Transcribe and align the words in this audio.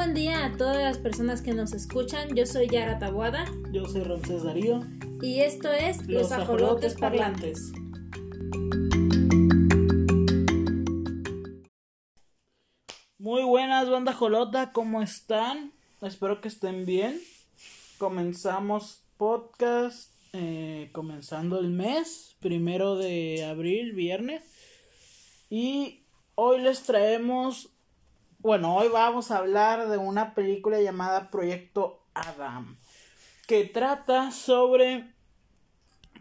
buen 0.00 0.14
día 0.14 0.46
a 0.46 0.56
todas 0.56 0.78
las 0.78 0.96
personas 0.96 1.42
que 1.42 1.52
nos 1.52 1.74
escuchan. 1.74 2.34
Yo 2.34 2.46
soy 2.46 2.68
Yara 2.68 2.98
Tabuada. 2.98 3.44
Yo 3.70 3.84
soy 3.84 4.02
Ramsés 4.02 4.44
Darío. 4.44 4.80
Y 5.20 5.40
esto 5.40 5.70
es 5.70 6.06
Los, 6.06 6.32
Ajolotes, 6.32 6.94
Parlantes. 6.94 7.70
Muy 13.18 13.42
buenas, 13.42 13.90
banda 13.90 14.14
Jolota, 14.14 14.72
¿cómo 14.72 15.02
están? 15.02 15.74
Espero 16.00 16.40
que 16.40 16.48
estén 16.48 16.86
bien. 16.86 17.20
Comenzamos 17.98 19.02
podcast, 19.18 20.14
eh, 20.32 20.88
comenzando 20.92 21.58
el 21.58 21.68
mes, 21.68 22.36
primero 22.40 22.96
de 22.96 23.44
abril, 23.44 23.92
viernes. 23.92 24.42
Y 25.50 26.04
hoy 26.36 26.62
les 26.62 26.84
traemos 26.84 27.68
bueno, 28.42 28.74
hoy 28.74 28.88
vamos 28.88 29.30
a 29.30 29.38
hablar 29.38 29.88
de 29.88 29.98
una 29.98 30.34
película 30.34 30.80
llamada 30.80 31.30
Proyecto 31.30 32.02
Adam, 32.14 32.78
que 33.46 33.64
trata 33.64 34.30
sobre 34.30 35.12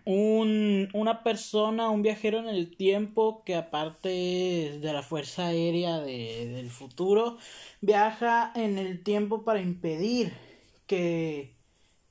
un, 0.03 0.89
una 0.93 1.23
persona, 1.23 1.89
un 1.89 2.01
viajero 2.01 2.39
en 2.39 2.49
el 2.49 2.75
tiempo 2.75 3.43
que 3.45 3.55
aparte 3.55 4.09
de 4.09 4.93
la 4.93 5.01
Fuerza 5.01 5.47
Aérea 5.47 5.99
del 5.99 6.69
futuro, 6.69 7.37
viaja 7.79 8.51
en 8.53 8.77
el 8.77 9.01
tiempo 9.01 9.45
para 9.45 9.61
impedir 9.61 10.33
que 10.87 11.55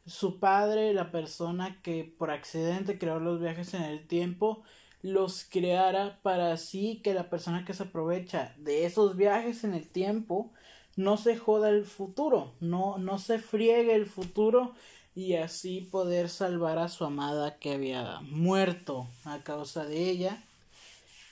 su 0.06 0.40
padre, 0.40 0.94
la 0.94 1.10
persona 1.10 1.82
que 1.82 2.04
por 2.04 2.30
accidente 2.30 2.98
creó 2.98 3.20
los 3.20 3.40
viajes 3.40 3.74
en 3.74 3.82
el 3.82 4.06
tiempo, 4.06 4.62
los 5.02 5.44
creara 5.44 6.18
para 6.22 6.52
así 6.52 7.00
que 7.02 7.14
la 7.14 7.30
persona 7.30 7.64
que 7.64 7.74
se 7.74 7.84
aprovecha 7.84 8.54
de 8.58 8.84
esos 8.84 9.16
viajes 9.16 9.64
en 9.64 9.74
el 9.74 9.88
tiempo 9.88 10.50
no 10.96 11.16
se 11.16 11.36
joda 11.36 11.68
el 11.68 11.84
futuro, 11.84 12.52
no, 12.60 12.98
no 12.98 13.18
se 13.18 13.38
friegue 13.38 13.94
el 13.94 14.06
futuro 14.06 14.74
y 15.14 15.34
así 15.34 15.80
poder 15.80 16.28
salvar 16.28 16.78
a 16.78 16.88
su 16.88 17.04
amada 17.04 17.58
que 17.58 17.72
había 17.72 18.20
muerto 18.22 19.08
a 19.24 19.42
causa 19.42 19.84
de 19.84 20.10
ella. 20.10 20.44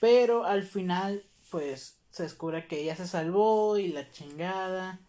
Pero 0.00 0.44
al 0.44 0.64
final, 0.64 1.25
pues, 1.50 1.97
se 2.11 2.25
descubre 2.25 2.67
que 2.67 2.83
ella 2.83 2.97
se 2.97 3.06
salvó 3.06 3.78
y 3.78 3.89
la 3.89 4.11
chingada. 4.11 5.00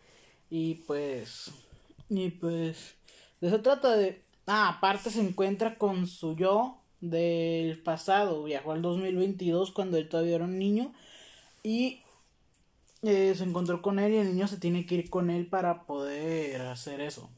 Y 0.49 0.75
pues, 0.75 1.51
y 2.09 2.29
pues, 2.29 2.95
de 3.41 3.47
eso 3.47 3.61
trata 3.61 3.95
de... 3.95 4.23
Ah, 4.45 4.69
aparte 4.69 5.09
se 5.09 5.21
encuentra 5.21 5.77
con 5.77 6.07
su 6.07 6.35
yo 6.35 6.79
del 7.01 7.81
pasado, 7.81 8.43
viajó 8.43 8.71
al 8.71 8.81
2022 8.81 9.71
cuando 9.71 9.97
él 9.97 10.09
todavía 10.09 10.35
era 10.35 10.45
un 10.45 10.57
niño 10.57 10.93
y 11.63 12.01
eh, 13.03 13.33
se 13.35 13.43
encontró 13.43 13.81
con 13.81 13.99
él 13.99 14.13
y 14.13 14.17
el 14.17 14.27
niño 14.27 14.47
se 14.47 14.57
tiene 14.57 14.85
que 14.85 14.95
ir 14.95 15.09
con 15.09 15.29
él 15.29 15.47
para 15.47 15.85
poder 15.85 16.61
hacer 16.61 17.01
eso. 17.01 17.29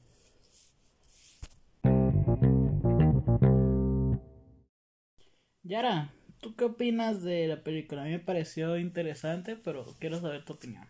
Yara, 5.64 6.12
¿tú 6.40 6.56
qué 6.56 6.66
opinas 6.66 7.22
de 7.22 7.48
la 7.48 7.64
película? 7.64 8.02
A 8.02 8.06
mí 8.06 8.12
me 8.12 8.20
pareció 8.20 8.78
interesante, 8.78 9.56
pero 9.56 9.86
quiero 10.00 10.20
saber 10.20 10.44
tu 10.44 10.54
opinión. 10.54 10.88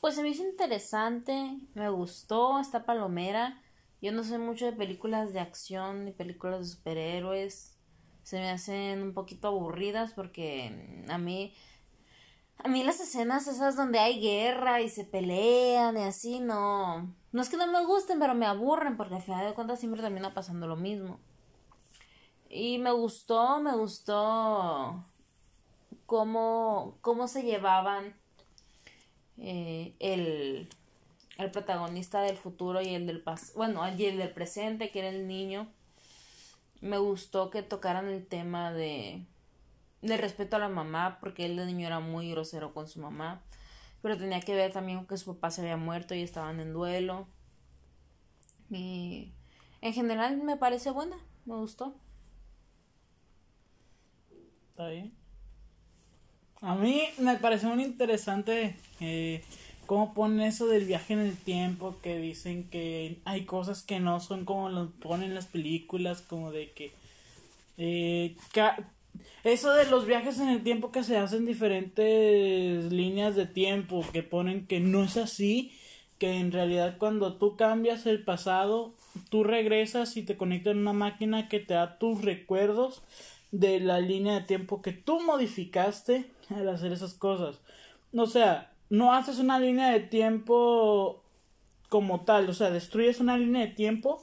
Pues 0.00 0.14
se 0.14 0.22
me 0.22 0.30
hizo 0.30 0.42
interesante, 0.42 1.56
me 1.74 1.88
gustó 1.90 2.58
esta 2.58 2.84
palomera. 2.84 3.60
Yo 4.02 4.12
no 4.12 4.24
sé 4.24 4.38
mucho 4.38 4.66
de 4.66 4.72
películas 4.72 5.32
de 5.32 5.40
acción 5.40 6.04
ni 6.04 6.12
películas 6.12 6.60
de 6.60 6.66
superhéroes. 6.66 7.76
Se 8.22 8.38
me 8.38 8.50
hacen 8.50 9.02
un 9.02 9.14
poquito 9.14 9.48
aburridas 9.48 10.12
porque 10.12 11.04
a 11.08 11.18
mí 11.18 11.54
a 12.58 12.68
mí 12.68 12.82
las 12.82 13.00
escenas 13.00 13.46
esas 13.48 13.76
donde 13.76 13.98
hay 13.98 14.20
guerra 14.20 14.80
y 14.80 14.88
se 14.88 15.04
pelean 15.04 15.96
y 15.96 16.02
así 16.02 16.40
no 16.40 17.14
no 17.32 17.42
es 17.42 17.50
que 17.50 17.56
no 17.56 17.66
me 17.66 17.84
gusten, 17.84 18.18
pero 18.18 18.34
me 18.34 18.46
aburren 18.46 18.96
porque 18.96 19.16
al 19.16 19.22
final 19.22 19.46
de 19.46 19.54
cuentas 19.54 19.78
siempre 19.78 20.00
termina 20.00 20.32
pasando 20.34 20.66
lo 20.66 20.76
mismo. 20.76 21.20
Y 22.48 22.78
me 22.78 22.92
gustó, 22.92 23.60
me 23.60 23.76
gustó 23.76 25.04
cómo 26.06 26.98
cómo 27.00 27.28
se 27.28 27.42
llevaban 27.42 28.16
eh, 29.38 29.94
el 29.98 30.68
el 31.36 31.50
protagonista 31.50 32.22
del 32.22 32.36
futuro 32.36 32.80
y 32.80 32.94
el 32.94 33.06
del 33.06 33.20
pas 33.20 33.52
bueno, 33.54 33.82
y 33.96 34.04
el 34.06 34.18
del 34.18 34.30
presente, 34.30 34.90
que 34.90 35.00
era 35.00 35.08
el 35.08 35.26
niño. 35.26 35.68
Me 36.80 36.98
gustó 36.98 37.50
que 37.50 37.62
tocaran 37.62 38.08
el 38.08 38.26
tema 38.26 38.72
de 38.72 39.26
de 40.02 40.16
respeto 40.16 40.56
a 40.56 40.60
la 40.60 40.68
mamá, 40.68 41.18
porque 41.20 41.46
él 41.46 41.56
de 41.56 41.66
niño 41.66 41.86
era 41.86 42.00
muy 42.00 42.30
grosero 42.30 42.72
con 42.72 42.88
su 42.88 43.00
mamá, 43.00 43.42
pero 44.02 44.16
tenía 44.16 44.40
que 44.40 44.54
ver 44.54 44.72
también 44.72 44.98
con 44.98 45.06
que 45.06 45.16
su 45.16 45.34
papá 45.34 45.50
se 45.50 45.62
había 45.62 45.76
muerto 45.76 46.14
y 46.14 46.22
estaban 46.22 46.60
en 46.60 46.72
duelo. 46.72 47.26
Y 48.70 49.32
en 49.80 49.92
general 49.92 50.36
me 50.38 50.56
parece 50.56 50.90
buena, 50.90 51.16
me 51.44 51.54
gustó. 51.56 51.94
Está 54.70 54.88
bien. 54.88 55.12
A 56.60 56.74
mí 56.74 57.02
me 57.18 57.36
pareció 57.36 57.68
muy 57.68 57.84
interesante 57.84 58.76
eh, 59.00 59.44
cómo 59.86 60.14
ponen 60.14 60.40
eso 60.40 60.66
del 60.66 60.84
viaje 60.84 61.14
en 61.14 61.20
el 61.20 61.36
tiempo, 61.36 61.96
que 62.02 62.18
dicen 62.18 62.68
que 62.70 63.18
hay 63.24 63.44
cosas 63.44 63.82
que 63.82 64.00
no 64.00 64.20
son 64.20 64.44
como 64.44 64.68
lo 64.68 64.90
ponen 64.90 65.34
las 65.34 65.46
películas, 65.46 66.22
como 66.22 66.52
de 66.52 66.70
que... 66.72 66.92
Eh, 67.78 68.36
eso 69.44 69.72
de 69.72 69.86
los 69.86 70.06
viajes 70.06 70.38
en 70.40 70.48
el 70.48 70.62
tiempo 70.62 70.92
que 70.92 71.02
se 71.02 71.16
hacen 71.16 71.46
diferentes 71.46 72.92
líneas 72.92 73.36
de 73.36 73.46
tiempo, 73.46 74.04
que 74.12 74.22
ponen 74.22 74.66
que 74.66 74.80
no 74.80 75.04
es 75.04 75.16
así, 75.16 75.72
que 76.18 76.38
en 76.38 76.52
realidad 76.52 76.96
cuando 76.98 77.34
tú 77.34 77.56
cambias 77.56 78.06
el 78.06 78.24
pasado, 78.24 78.94
tú 79.30 79.44
regresas 79.44 80.16
y 80.16 80.22
te 80.22 80.36
conectas 80.36 80.72
en 80.72 80.78
una 80.78 80.92
máquina 80.92 81.48
que 81.48 81.60
te 81.60 81.74
da 81.74 81.98
tus 81.98 82.22
recuerdos 82.22 83.02
de 83.52 83.80
la 83.80 84.00
línea 84.00 84.34
de 84.34 84.46
tiempo 84.46 84.82
que 84.82 84.92
tú 84.92 85.20
modificaste 85.20 86.26
al 86.50 86.68
hacer 86.68 86.92
esas 86.92 87.14
cosas. 87.14 87.60
O 88.14 88.26
sea, 88.26 88.72
no 88.90 89.12
haces 89.12 89.38
una 89.38 89.58
línea 89.58 89.90
de 89.90 90.00
tiempo 90.00 91.22
como 91.88 92.24
tal, 92.24 92.48
o 92.48 92.54
sea, 92.54 92.70
destruyes 92.70 93.20
una 93.20 93.38
línea 93.38 93.62
de 93.62 93.72
tiempo 93.72 94.22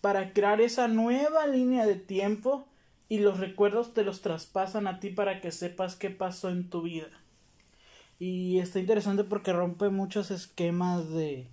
para 0.00 0.32
crear 0.32 0.60
esa 0.60 0.88
nueva 0.88 1.46
línea 1.46 1.86
de 1.86 1.96
tiempo 1.96 2.66
y 3.08 3.18
los 3.18 3.38
recuerdos 3.38 3.94
te 3.94 4.04
los 4.04 4.22
traspasan 4.22 4.86
a 4.86 4.98
ti 4.98 5.10
para 5.10 5.40
que 5.40 5.52
sepas 5.52 5.96
qué 5.96 6.10
pasó 6.10 6.48
en 6.48 6.70
tu 6.70 6.82
vida. 6.82 7.08
Y 8.18 8.58
está 8.58 8.78
interesante 8.78 9.24
porque 9.24 9.52
rompe 9.52 9.90
muchos 9.90 10.30
esquemas 10.30 11.10
de, 11.10 11.48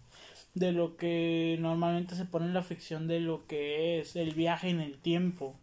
de 0.54 0.72
lo 0.72 0.98
que 0.98 1.58
normalmente 1.60 2.16
se 2.16 2.26
pone 2.26 2.46
en 2.46 2.54
la 2.54 2.64
ficción 2.64 3.08
de 3.08 3.20
lo 3.20 3.46
que 3.48 4.00
es 4.00 4.16
el 4.16 4.34
viaje 4.34 4.70
en 4.70 4.80
el 4.80 5.00
tiempo. 5.00 5.60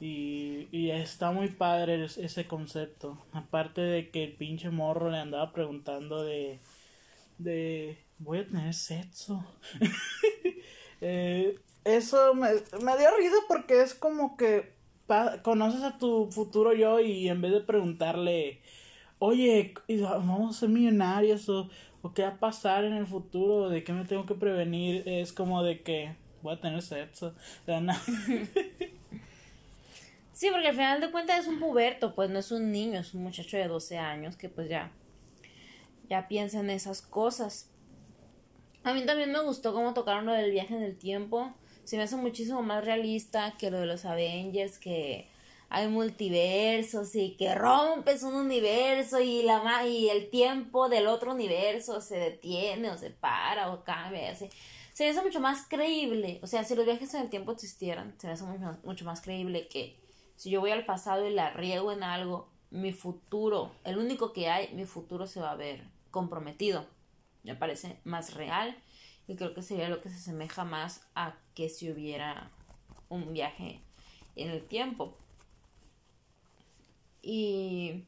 Y, 0.00 0.68
y 0.70 0.90
está 0.90 1.32
muy 1.32 1.48
padre 1.48 2.04
ese 2.04 2.46
concepto. 2.46 3.18
Aparte 3.32 3.80
de 3.80 4.10
que 4.10 4.24
el 4.24 4.32
pinche 4.34 4.70
morro 4.70 5.10
le 5.10 5.18
andaba 5.18 5.52
preguntando 5.52 6.22
de. 6.22 6.60
de. 7.38 7.98
voy 8.18 8.38
a 8.38 8.46
tener 8.46 8.74
sexo. 8.74 9.44
eh, 11.00 11.58
eso 11.84 12.34
me, 12.34 12.48
me 12.82 12.98
dio 12.98 13.08
risa 13.16 13.36
porque 13.48 13.82
es 13.82 13.94
como 13.94 14.36
que 14.36 14.78
conoces 15.42 15.82
a 15.82 15.98
tu 15.98 16.30
futuro 16.30 16.72
yo 16.74 17.00
y 17.00 17.28
en 17.28 17.40
vez 17.40 17.52
de 17.52 17.60
preguntarle, 17.60 18.60
oye, 19.18 19.74
vamos 20.00 20.56
a 20.56 20.60
ser 20.60 20.68
millonarios 20.68 21.48
o, 21.48 21.70
o 22.02 22.12
qué 22.12 22.22
va 22.22 22.28
a 22.28 22.40
pasar 22.40 22.84
en 22.84 22.92
el 22.94 23.06
futuro, 23.06 23.68
de 23.68 23.84
qué 23.84 23.92
me 23.92 24.04
tengo 24.04 24.26
que 24.26 24.34
prevenir, 24.34 25.02
es 25.06 25.32
como 25.32 25.62
de 25.62 25.82
que 25.82 26.14
voy 26.42 26.54
a 26.54 26.60
tener 26.60 26.82
sexo. 26.82 27.34
Sí, 30.38 30.50
porque 30.52 30.68
al 30.68 30.74
final 30.74 31.00
de 31.00 31.10
cuentas 31.10 31.40
es 31.40 31.46
un 31.48 31.58
puberto, 31.58 32.14
pues 32.14 32.30
no 32.30 32.38
es 32.38 32.52
un 32.52 32.70
niño, 32.70 33.00
es 33.00 33.12
un 33.12 33.24
muchacho 33.24 33.56
de 33.56 33.66
12 33.66 33.98
años 33.98 34.36
que 34.36 34.48
pues 34.48 34.68
ya, 34.68 34.92
ya 36.08 36.28
piensa 36.28 36.60
en 36.60 36.70
esas 36.70 37.02
cosas. 37.02 37.72
A 38.84 38.94
mí 38.94 39.04
también 39.04 39.32
me 39.32 39.40
gustó 39.40 39.72
cómo 39.74 39.94
tocaron 39.94 40.26
lo 40.26 40.32
del 40.32 40.52
viaje 40.52 40.76
en 40.76 40.84
el 40.84 40.96
tiempo. 40.96 41.52
Se 41.82 41.96
me 41.96 42.04
hace 42.04 42.14
muchísimo 42.14 42.62
más 42.62 42.84
realista 42.84 43.56
que 43.58 43.72
lo 43.72 43.80
de 43.80 43.86
los 43.86 44.04
Avengers, 44.04 44.78
que 44.78 45.28
hay 45.70 45.88
multiversos 45.88 47.16
y 47.16 47.34
que 47.36 47.56
rompes 47.56 48.22
un 48.22 48.36
universo 48.36 49.18
y 49.18 49.42
la 49.42 49.88
y 49.88 50.08
el 50.08 50.30
tiempo 50.30 50.88
del 50.88 51.08
otro 51.08 51.32
universo 51.32 52.00
se 52.00 52.16
detiene 52.16 52.90
o 52.90 52.96
se 52.96 53.10
para 53.10 53.72
o 53.72 53.82
cambia 53.82 54.30
así. 54.30 54.48
Se 54.92 55.02
me 55.02 55.10
hace 55.10 55.22
mucho 55.22 55.40
más 55.40 55.66
creíble, 55.66 56.38
o 56.44 56.46
sea, 56.46 56.62
si 56.62 56.76
los 56.76 56.84
viajes 56.84 57.12
en 57.14 57.22
el 57.22 57.28
tiempo 57.28 57.50
existieran, 57.50 58.14
se 58.18 58.28
me 58.28 58.34
hace 58.34 58.44
mucho 58.84 59.04
más 59.04 59.20
creíble 59.20 59.66
que 59.66 60.06
si 60.38 60.50
yo 60.50 60.60
voy 60.60 60.70
al 60.70 60.86
pasado 60.86 61.26
y 61.26 61.34
la 61.34 61.50
riego 61.50 61.90
en 61.90 62.04
algo, 62.04 62.48
mi 62.70 62.92
futuro, 62.92 63.72
el 63.82 63.98
único 63.98 64.32
que 64.32 64.48
hay, 64.48 64.72
mi 64.72 64.84
futuro 64.84 65.26
se 65.26 65.40
va 65.40 65.50
a 65.50 65.56
ver 65.56 65.82
comprometido. 66.12 66.86
Me 67.42 67.56
parece 67.56 67.98
más 68.04 68.34
real 68.34 68.76
y 69.26 69.34
creo 69.34 69.52
que 69.52 69.64
sería 69.64 69.88
lo 69.88 70.00
que 70.00 70.10
se 70.10 70.14
asemeja 70.14 70.64
más 70.64 71.02
a 71.16 71.34
que 71.56 71.68
si 71.68 71.90
hubiera 71.90 72.52
un 73.08 73.32
viaje 73.32 73.82
en 74.36 74.50
el 74.50 74.64
tiempo. 74.64 75.16
Y 77.20 78.04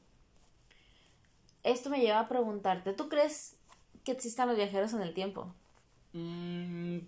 esto 1.64 1.90
me 1.90 1.98
lleva 1.98 2.20
a 2.20 2.28
preguntarte, 2.28 2.92
¿tú 2.92 3.08
crees 3.08 3.56
que 4.04 4.12
existan 4.12 4.46
los 4.46 4.56
viajeros 4.56 4.92
en 4.92 5.02
el 5.02 5.14
tiempo? 5.14 5.52
Mm, 6.12 6.98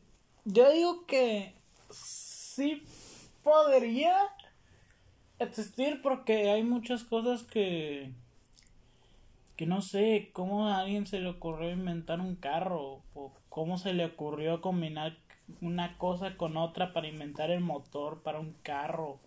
yo 0.46 0.72
digo 0.72 1.06
que 1.06 1.54
sí 1.90 2.82
podría 3.44 4.16
existir 5.42 6.00
porque 6.02 6.50
hay 6.50 6.62
muchas 6.62 7.04
cosas 7.04 7.42
que 7.42 8.10
que 9.56 9.66
no 9.66 9.82
sé 9.82 10.30
cómo 10.32 10.68
a 10.68 10.78
alguien 10.78 11.06
se 11.06 11.20
le 11.20 11.28
ocurrió 11.28 11.70
inventar 11.70 12.20
un 12.20 12.36
carro 12.36 13.02
o 13.14 13.32
cómo 13.48 13.78
se 13.78 13.92
le 13.92 14.06
ocurrió 14.06 14.60
combinar 14.60 15.16
una 15.60 15.98
cosa 15.98 16.36
con 16.36 16.56
otra 16.56 16.92
para 16.92 17.08
inventar 17.08 17.50
el 17.50 17.60
motor 17.60 18.22
para 18.22 18.40
un 18.40 18.54
carro 18.62 19.20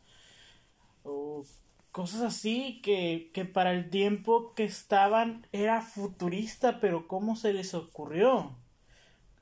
o 1.03 1.43
cosas 1.91 2.21
así 2.21 2.81
que, 2.81 3.29
que 3.33 3.45
para 3.45 3.71
el 3.71 3.89
tiempo 3.89 4.53
que 4.55 4.65
estaban 4.65 5.45
era 5.51 5.81
futurista 5.81 6.79
pero 6.79 7.07
cómo 7.07 7.35
se 7.35 7.53
les 7.53 7.73
ocurrió 7.73 8.55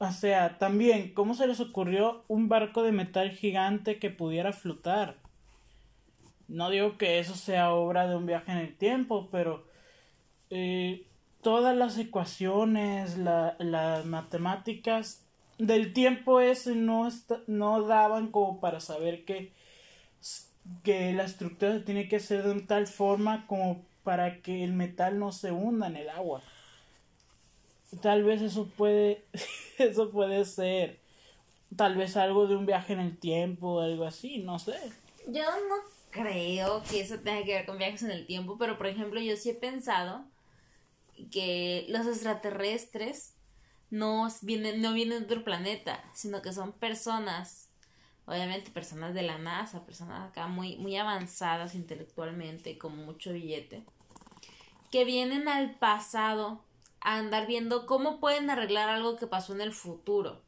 o 0.03 0.11
sea, 0.11 0.57
también, 0.57 1.13
¿cómo 1.13 1.33
se 1.33 1.47
les 1.47 1.61
ocurrió 1.61 2.25
un 2.27 2.49
barco 2.49 2.83
de 2.83 2.91
metal 2.91 3.31
gigante 3.31 3.99
que 3.99 4.09
pudiera 4.09 4.51
flotar? 4.51 5.22
No 6.47 6.69
digo 6.69 6.97
que 6.97 7.19
eso 7.19 7.35
sea 7.35 7.73
obra 7.73 8.07
de 8.07 8.15
un 8.15 8.25
viaje 8.25 8.51
en 8.51 8.57
el 8.59 8.75
tiempo, 8.75 9.29
pero 9.31 9.65
eh, 10.49 11.05
todas 11.41 11.75
las 11.75 11.97
ecuaciones, 11.97 13.17
las 13.17 14.05
matemáticas 14.05 15.23
del 15.57 15.93
tiempo 15.93 16.39
ese 16.39 16.75
no, 16.75 17.09
no 17.47 17.83
daban 17.83 18.31
como 18.31 18.59
para 18.59 18.79
saber 18.79 19.23
que, 19.25 19.51
que 20.83 21.13
la 21.13 21.23
estructura 21.23 21.83
tiene 21.85 22.07
que 22.07 22.17
hacer 22.17 22.43
de 22.43 22.61
tal 22.61 22.87
forma 22.87 23.47
como 23.47 23.83
para 24.03 24.41
que 24.41 24.63
el 24.63 24.73
metal 24.73 25.19
no 25.19 25.31
se 25.31 25.51
hunda 25.51 25.87
en 25.87 25.95
el 25.95 26.09
agua 26.09 26.41
tal 28.01 28.23
vez 28.23 28.41
eso 28.41 28.67
puede, 28.77 29.23
eso 29.77 30.09
puede 30.09 30.45
ser 30.45 30.99
tal 31.75 31.95
vez 31.95 32.17
algo 32.17 32.47
de 32.47 32.55
un 32.55 32.65
viaje 32.65 32.93
en 32.93 32.99
el 32.99 33.17
tiempo 33.17 33.81
algo 33.81 34.05
así, 34.05 34.39
no 34.39 34.59
sé. 34.59 34.75
Yo 35.27 35.43
no 35.43 35.75
creo 36.13 36.83
que 36.83 37.01
eso 37.01 37.19
tenga 37.19 37.44
que 37.44 37.56
ver 37.56 37.65
con 37.65 37.77
viajes 37.77 38.04
en 38.04 38.12
el 38.12 38.25
tiempo, 38.25 38.57
pero 38.57 38.77
por 38.77 38.88
ejemplo 38.88 39.19
yo 39.19 39.36
sí 39.36 39.50
he 39.50 39.56
pensado 39.56 40.25
que 41.31 41.86
los 41.89 42.06
extraterrestres 42.07 43.33
no 43.89 44.27
vienen, 44.42 44.81
no 44.81 44.94
vienen 44.94 45.19
de 45.19 45.25
otro 45.25 45.44
planeta, 45.44 46.04
sino 46.13 46.42
que 46.42 46.54
son 46.54 46.71
personas, 46.71 47.69
obviamente 48.25 48.71
personas 48.71 49.13
de 49.13 49.24
la 49.24 49.38
NASA, 49.38 49.86
personas 49.86 50.30
acá 50.30 50.48
muy, 50.48 50.77
muy 50.77 50.95
avanzadas 50.95 51.75
intelectualmente, 51.75 52.77
con 52.77 52.95
mucho 52.95 53.33
billete, 53.33 53.83
que 54.92 55.06
vienen 55.06 55.48
al 55.48 55.75
pasado 55.75 56.63
a 57.01 57.18
andar 57.18 57.48
viendo 57.48 57.86
cómo 57.86 58.19
pueden 58.19 58.50
arreglar 58.50 58.89
algo 58.89 59.18
que 59.18 59.27
pasó 59.27 59.54
en 59.54 59.62
el 59.62 59.74
futuro. 59.74 60.42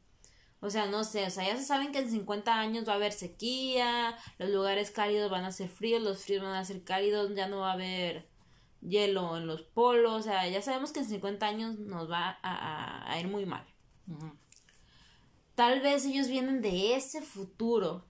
O 0.66 0.70
sea, 0.70 0.86
no 0.86 1.04
sé, 1.04 1.24
o 1.24 1.30
sea, 1.30 1.46
ya 1.46 1.56
se 1.56 1.62
saben 1.62 1.92
que 1.92 2.00
en 2.00 2.10
50 2.10 2.58
años 2.58 2.88
va 2.88 2.94
a 2.94 2.96
haber 2.96 3.12
sequía, 3.12 4.18
los 4.38 4.50
lugares 4.50 4.90
cálidos 4.90 5.30
van 5.30 5.44
a 5.44 5.52
ser 5.52 5.68
fríos, 5.68 6.02
los 6.02 6.24
fríos 6.24 6.42
van 6.42 6.56
a 6.56 6.64
ser 6.64 6.82
cálidos, 6.82 7.32
ya 7.36 7.46
no 7.46 7.60
va 7.60 7.70
a 7.70 7.74
haber 7.74 8.28
hielo 8.80 9.36
en 9.36 9.46
los 9.46 9.62
polos, 9.62 10.12
o 10.12 10.22
sea, 10.22 10.48
ya 10.48 10.60
sabemos 10.62 10.90
que 10.90 10.98
en 10.98 11.08
50 11.08 11.46
años 11.46 11.78
nos 11.78 12.10
va 12.10 12.40
a, 12.42 13.16
ir 13.20 13.28
muy 13.28 13.46
mal. 13.46 13.64
Tal 15.54 15.80
vez 15.82 16.04
ellos 16.04 16.26
vienen 16.26 16.60
de 16.60 16.96
ese 16.96 17.22
futuro 17.22 18.04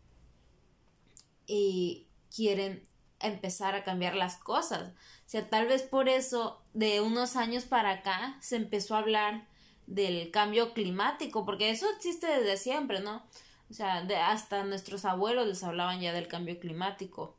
y 1.47 2.07
quieren 2.35 2.89
empezar 3.21 3.75
a 3.75 3.85
cambiar 3.85 4.15
las 4.15 4.39
cosas. 4.39 4.95
O 5.27 5.29
sea, 5.29 5.47
tal 5.51 5.67
vez 5.67 5.83
por 5.83 6.09
eso 6.09 6.63
de 6.73 7.03
unos 7.03 7.37
años 7.37 7.67
para 7.67 7.91
acá 7.91 8.39
se 8.41 8.57
empezó 8.57 8.95
a 8.95 9.01
hablar 9.01 9.47
del 9.87 10.31
cambio 10.31 10.73
climático, 10.73 11.45
porque 11.45 11.71
eso 11.71 11.87
existe 11.97 12.27
desde 12.27 12.57
siempre, 12.57 13.01
¿no? 13.01 13.25
O 13.71 13.75
sea, 13.75 14.03
de 14.05 14.17
hasta 14.17 14.65
nuestros 14.65 15.05
abuelos 15.05 15.47
les 15.47 15.63
hablaban 15.65 16.01
ya 16.01 16.13
del 16.13 16.29
cambio 16.29 16.59
climático, 16.59 17.37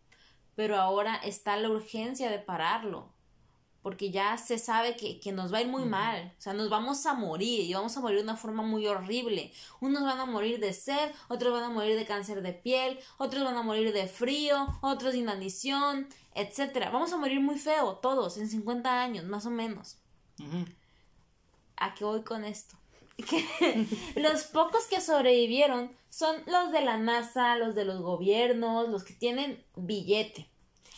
pero 0.56 0.78
ahora 0.78 1.16
está 1.16 1.58
la 1.58 1.70
urgencia 1.70 2.30
de 2.30 2.40
pararlo 2.40 3.14
porque 3.88 4.12
ya 4.12 4.38
se 4.38 4.58
sabe 4.58 4.98
que, 4.98 5.18
que, 5.22 5.32
nos 5.32 5.54
va 5.54 5.60
a 5.60 5.62
ir 5.62 5.70
muy 5.70 5.86
mal, 5.86 6.34
o 6.38 6.42
sea, 6.42 6.52
nos 6.52 6.70
vamos 6.70 7.06
a 7.06 7.14
morir 7.14 7.62
y 7.62 7.74
vamos 7.74 7.96
a 7.96 8.02
morir 8.02 8.18
de 8.18 8.24
una 8.24 8.36
forma 8.36 8.62
muy 8.62 8.86
horrible. 8.86 9.54
Unos 9.80 10.04
van 10.04 10.20
a 10.20 10.26
morir 10.26 10.60
de 10.60 10.74
sed, 10.74 11.12
otros 11.30 11.54
van 11.54 11.64
a 11.64 11.70
morir 11.70 11.96
de 11.96 12.06
cáncer 12.06 12.42
de 12.42 12.52
piel, 12.52 13.00
otros 13.18 13.46
van 13.46 13.56
a 13.56 13.62
morir 13.62 13.94
de 13.94 14.08
frío, 14.08 14.68
otros 14.82 15.14
de 15.14 15.20
inanición, 15.20 16.10
etcétera. 16.36 16.90
Vamos 16.90 17.14
a 17.14 17.18
morir 17.18 17.40
muy 17.40 17.58
feo, 17.58 17.96
todos, 17.96 18.38
en 18.38 18.50
50 18.50 19.02
años, 19.02 19.24
más 19.24 19.46
o 19.46 19.52
menos. 19.52 19.96
¿A 21.78 21.94
qué 21.94 22.04
voy 22.04 22.24
con 22.24 22.44
esto? 22.44 22.76
Que 23.28 23.88
los 24.16 24.44
pocos 24.44 24.86
que 24.86 25.02
sobrevivieron 25.02 25.92
son 26.10 26.36
los 26.46 26.72
de 26.72 26.82
la 26.82 26.98
NASA, 26.98 27.56
los 27.56 27.74
de 27.74 27.84
los 27.84 28.02
gobiernos, 28.02 28.90
los 28.90 29.04
que 29.04 29.14
tienen 29.14 29.64
billete. 29.76 30.48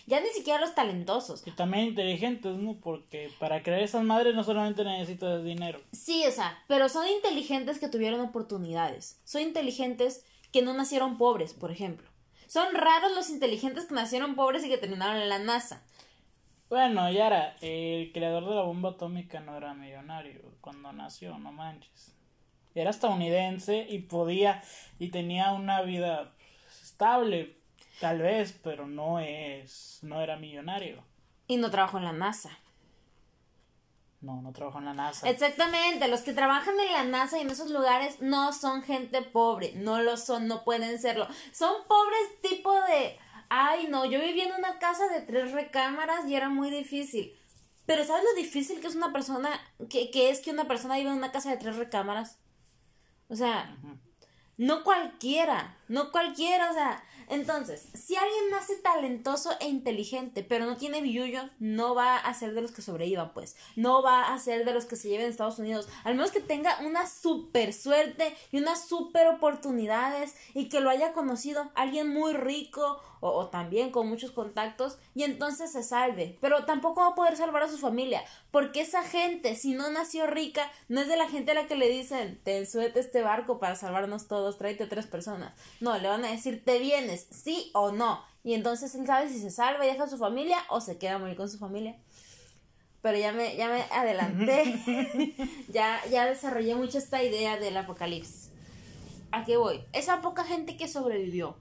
Ya 0.05 0.19
ni 0.19 0.29
siquiera 0.29 0.59
los 0.59 0.73
talentosos. 0.73 1.43
Y 1.45 1.51
también 1.51 1.85
inteligentes, 1.85 2.57
¿no? 2.57 2.79
Porque 2.81 3.31
para 3.39 3.61
crear 3.61 3.81
esas 3.81 4.03
madres 4.03 4.33
no 4.33 4.43
solamente 4.43 4.83
necesitas 4.83 5.43
dinero. 5.43 5.79
Sí, 5.91 6.25
o 6.25 6.31
sea, 6.31 6.63
pero 6.67 6.89
son 6.89 7.07
inteligentes 7.07 7.79
que 7.79 7.89
tuvieron 7.89 8.19
oportunidades. 8.19 9.19
Son 9.23 9.41
inteligentes 9.41 10.25
que 10.51 10.63
no 10.63 10.73
nacieron 10.73 11.19
pobres, 11.19 11.53
por 11.53 11.69
ejemplo. 11.69 12.09
Son 12.47 12.73
raros 12.73 13.11
los 13.13 13.29
inteligentes 13.29 13.85
que 13.85 13.93
nacieron 13.93 14.35
pobres 14.35 14.65
y 14.65 14.69
que 14.69 14.79
terminaron 14.79 15.21
en 15.21 15.29
la 15.29 15.37
NASA. 15.37 15.83
Bueno, 16.69 17.12
Yara, 17.12 17.56
el 17.62 18.12
creador 18.12 18.48
de 18.48 18.56
la 18.56 18.62
bomba 18.62 18.92
atómica 18.92 19.39
no 19.39 19.57
era 19.57 19.74
millonario 19.74 20.42
cuando 20.62 20.94
nació, 20.94 21.38
no 21.39 21.51
manches. 21.51 22.16
Era 22.75 22.92
estadounidense 22.92 23.88
y 23.89 24.00
podía 24.00 24.62
y 25.00 25.10
tenía 25.10 25.51
una 25.51 25.81
vida 25.81 26.31
estable, 26.83 27.60
Tal 28.00 28.19
vez, 28.19 28.57
pero 28.63 28.88
no 28.88 29.19
es, 29.19 30.00
no 30.04 30.21
era 30.21 30.38
millonario. 30.38 31.04
Y 31.48 31.57
no 31.57 31.69
trabajó 31.69 31.98
en 31.98 32.06
la 32.06 32.13
NASA. 32.13 32.50
No, 34.21 34.42
no 34.42 34.54
trabajó 34.54 34.80
en 34.80 34.86
la 34.86 34.94
NASA. 34.94 35.30
Exactamente, 35.30 36.07
los 36.07 36.21
que 36.21 36.33
trabajan 36.33 36.80
en 36.80 36.92
la 36.94 37.04
NASA 37.04 37.38
y 37.38 37.42
en 37.42 37.50
esos 37.50 37.69
lugares 37.71 38.21
no 38.21 38.54
son 38.54 38.83
gente 38.83 39.21
pobre, 39.21 39.74
no 39.75 40.01
lo 40.01 40.16
son, 40.16 40.48
no 40.48 40.63
pueden 40.63 40.98
serlo. 41.00 41.27
Son 41.51 41.74
pobres 41.88 42.42
tipo 42.42 42.74
de, 42.74 43.18
ay 43.49 43.87
no, 43.89 44.05
yo 44.05 44.19
vivía 44.19 44.45
en 44.45 44.53
una 44.53 44.79
casa 44.79 45.07
de 45.07 45.21
tres 45.21 45.51
recámaras 45.51 46.27
y 46.27 46.35
era 46.35 46.49
muy 46.49 46.69
difícil. 46.69 47.35
Pero 47.85 48.03
¿sabes 48.03 48.23
lo 48.23 48.41
difícil 48.41 48.79
que 48.79 48.87
es 48.87 48.95
una 48.95 49.11
persona, 49.11 49.49
que, 49.89 50.11
que 50.11 50.29
es 50.29 50.41
que 50.41 50.51
una 50.51 50.68
persona 50.68 50.97
vive 50.97 51.09
en 51.09 51.18
una 51.18 51.31
casa 51.31 51.49
de 51.49 51.57
tres 51.57 51.75
recámaras? 51.75 52.37
O 53.29 53.35
sea, 53.35 53.77
no 54.57 54.83
cualquiera, 54.83 55.77
no 55.87 56.11
cualquiera, 56.11 56.69
o 56.69 56.73
sea, 56.73 57.03
entonces, 57.29 57.87
si 57.94 58.15
alguien 58.15 58.49
nace 58.49 58.75
talentoso 58.77 59.51
e 59.59 59.69
inteligente, 59.69 60.44
pero 60.44 60.65
no 60.65 60.77
tiene 60.77 60.99
billuyo, 61.01 61.47
no 61.59 61.94
va 61.94 62.18
a 62.18 62.33
ser 62.33 62.56
de 62.56 62.61
los 62.61 62.71
que 62.71 62.81
sobrevivan, 62.81 63.33
pues. 63.33 63.56
No 63.75 64.01
va 64.01 64.33
a 64.33 64.39
ser 64.39 64.65
de 64.65 64.73
los 64.73 64.85
que 64.85 64.95
se 64.95 65.09
lleven 65.09 65.27
a 65.27 65.29
Estados 65.29 65.59
Unidos. 65.59 65.87
Al 66.03 66.15
menos 66.15 66.31
que 66.31 66.41
tenga 66.41 66.79
una 66.81 67.07
super 67.07 67.71
suerte 67.71 68.35
y 68.51 68.57
unas 68.57 68.87
super 68.87 69.27
oportunidades 69.27 70.35
y 70.56 70.69
que 70.69 70.81
lo 70.81 70.89
haya 70.89 71.13
conocido 71.13 71.71
alguien 71.75 72.09
muy 72.09 72.33
rico 72.33 72.99
o, 73.19 73.47
también 73.47 73.92
con 73.92 74.07
muchos 74.07 74.31
contactos 74.31 74.97
y 75.16 75.23
entonces 75.23 75.71
se 75.71 75.83
salve. 75.83 76.38
Pero 76.42 76.66
tampoco 76.66 77.02
va 77.02 77.07
a 77.09 77.16
poder 77.16 77.38
salvar 77.38 77.64
a 77.64 77.69
su 77.69 77.78
familia, 77.78 78.23
porque 78.52 78.81
esa 78.81 79.04
gente, 79.04 79.56
si 79.56 79.73
no 79.73 79.90
nació 79.90 80.28
rica, 80.28 80.71
no 80.88 81.02
es 81.02 81.07
de 81.07 81.18
la 81.18 81.28
gente 81.28 81.52
a 81.52 81.56
la 81.56 81.68
que 81.68 81.76
le 81.76 81.90
dicen, 81.90 82.40
te 82.44 82.66
suete 82.66 82.99
este 82.99 83.21
barco 83.21 83.59
para 83.59 83.76
salvarnos 83.76 84.28
todos, 84.28 84.57
tráete 84.57 84.88
tres 84.88 85.07
personas. 85.07 85.54
No, 85.80 85.97
le 85.97 86.07
van 86.07 86.26
a 86.26 86.31
decir, 86.31 86.64
te 86.64 86.80
vienes, 86.80 87.28
sí 87.31 87.71
o 87.73 87.92
no. 87.92 88.23
Y 88.44 88.54
entonces 88.54 88.95
él 88.95 89.06
sabe 89.06 89.30
si 89.30 89.40
se 89.40 89.52
salva 89.52 89.85
y 89.85 89.90
deja 89.90 90.06
a 90.06 90.09
su 90.09 90.18
familia 90.18 90.57
o 90.69 90.81
se 90.81 90.97
queda 90.97 91.16
a 91.16 91.19
morir 91.19 91.35
con 91.35 91.49
su 91.49 91.57
familia. 91.57 91.97
Pero 93.02 93.18
ya 93.18 93.31
me, 93.31 93.56
ya 93.56 93.69
me 93.69 93.81
adelanté. 93.92 95.35
ya, 95.69 96.02
ya 96.09 96.26
desarrollé 96.26 96.76
mucho 96.76 96.97
esta 96.97 97.23
idea 97.23 97.57
del 97.57 97.78
apocalipsis. 97.78 98.52
¿A 99.31 99.44
qué 99.44 99.57
voy? 99.57 99.83
Esa 99.94 100.21
poca 100.21 100.44
gente 100.44 100.76
que 100.76 100.88
sobrevivió 100.88 101.56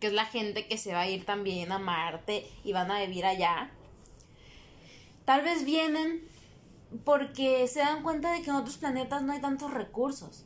que 0.00 0.08
es 0.08 0.12
la 0.12 0.24
gente 0.24 0.66
que 0.66 0.78
se 0.78 0.92
va 0.92 1.00
a 1.00 1.08
ir 1.08 1.24
también 1.24 1.70
a 1.72 1.78
Marte 1.78 2.50
y 2.64 2.72
van 2.72 2.90
a 2.90 3.00
vivir 3.00 3.26
allá, 3.26 3.70
tal 5.24 5.42
vez 5.42 5.64
vienen 5.64 6.28
porque 7.04 7.68
se 7.68 7.80
dan 7.80 8.02
cuenta 8.02 8.32
de 8.32 8.42
que 8.42 8.50
en 8.50 8.56
otros 8.56 8.78
planetas 8.78 9.22
no 9.22 9.32
hay 9.32 9.40
tantos 9.40 9.72
recursos. 9.72 10.44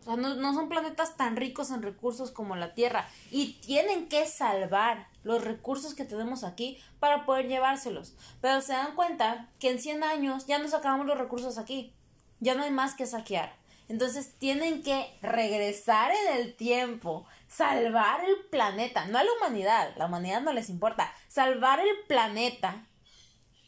O 0.00 0.04
sea, 0.04 0.16
no, 0.16 0.34
no, 0.34 0.52
son 0.52 0.68
planetas 0.68 1.16
tan 1.16 1.36
ricos 1.36 1.70
en 1.70 1.80
recursos 1.80 2.30
como 2.30 2.56
la 2.56 2.74
Tierra. 2.74 3.08
Y 3.30 3.54
tienen 3.60 4.08
que 4.08 4.26
salvar 4.26 5.08
los 5.22 5.42
recursos 5.42 5.94
que 5.94 6.04
tenemos 6.04 6.44
aquí 6.44 6.78
para 6.98 7.24
poder 7.24 7.48
llevárselos. 7.48 8.14
Pero 8.42 8.60
se 8.60 8.72
dan 8.72 8.94
cuenta 8.94 9.48
que 9.58 9.70
en 9.70 9.78
100 9.78 10.02
años 10.02 10.46
ya 10.46 10.58
nos 10.58 10.74
acabamos 10.74 11.06
los 11.06 11.16
recursos 11.16 11.56
aquí. 11.56 11.94
Ya 12.40 12.54
no 12.54 12.64
hay 12.64 12.70
más 12.70 12.94
que 12.94 13.06
saquear. 13.06 13.56
Entonces 13.88 14.34
tienen 14.38 14.82
que 14.82 15.06
regresar 15.22 16.10
en 16.10 16.38
el 16.38 16.54
tiempo, 16.54 17.26
salvar 17.48 18.24
el 18.24 18.36
planeta, 18.50 19.06
no 19.06 19.18
a 19.18 19.24
la 19.24 19.32
humanidad, 19.32 19.94
la 19.96 20.06
humanidad 20.06 20.40
no 20.40 20.52
les 20.52 20.68
importa, 20.70 21.12
salvar 21.28 21.80
el 21.80 22.06
planeta 22.08 22.86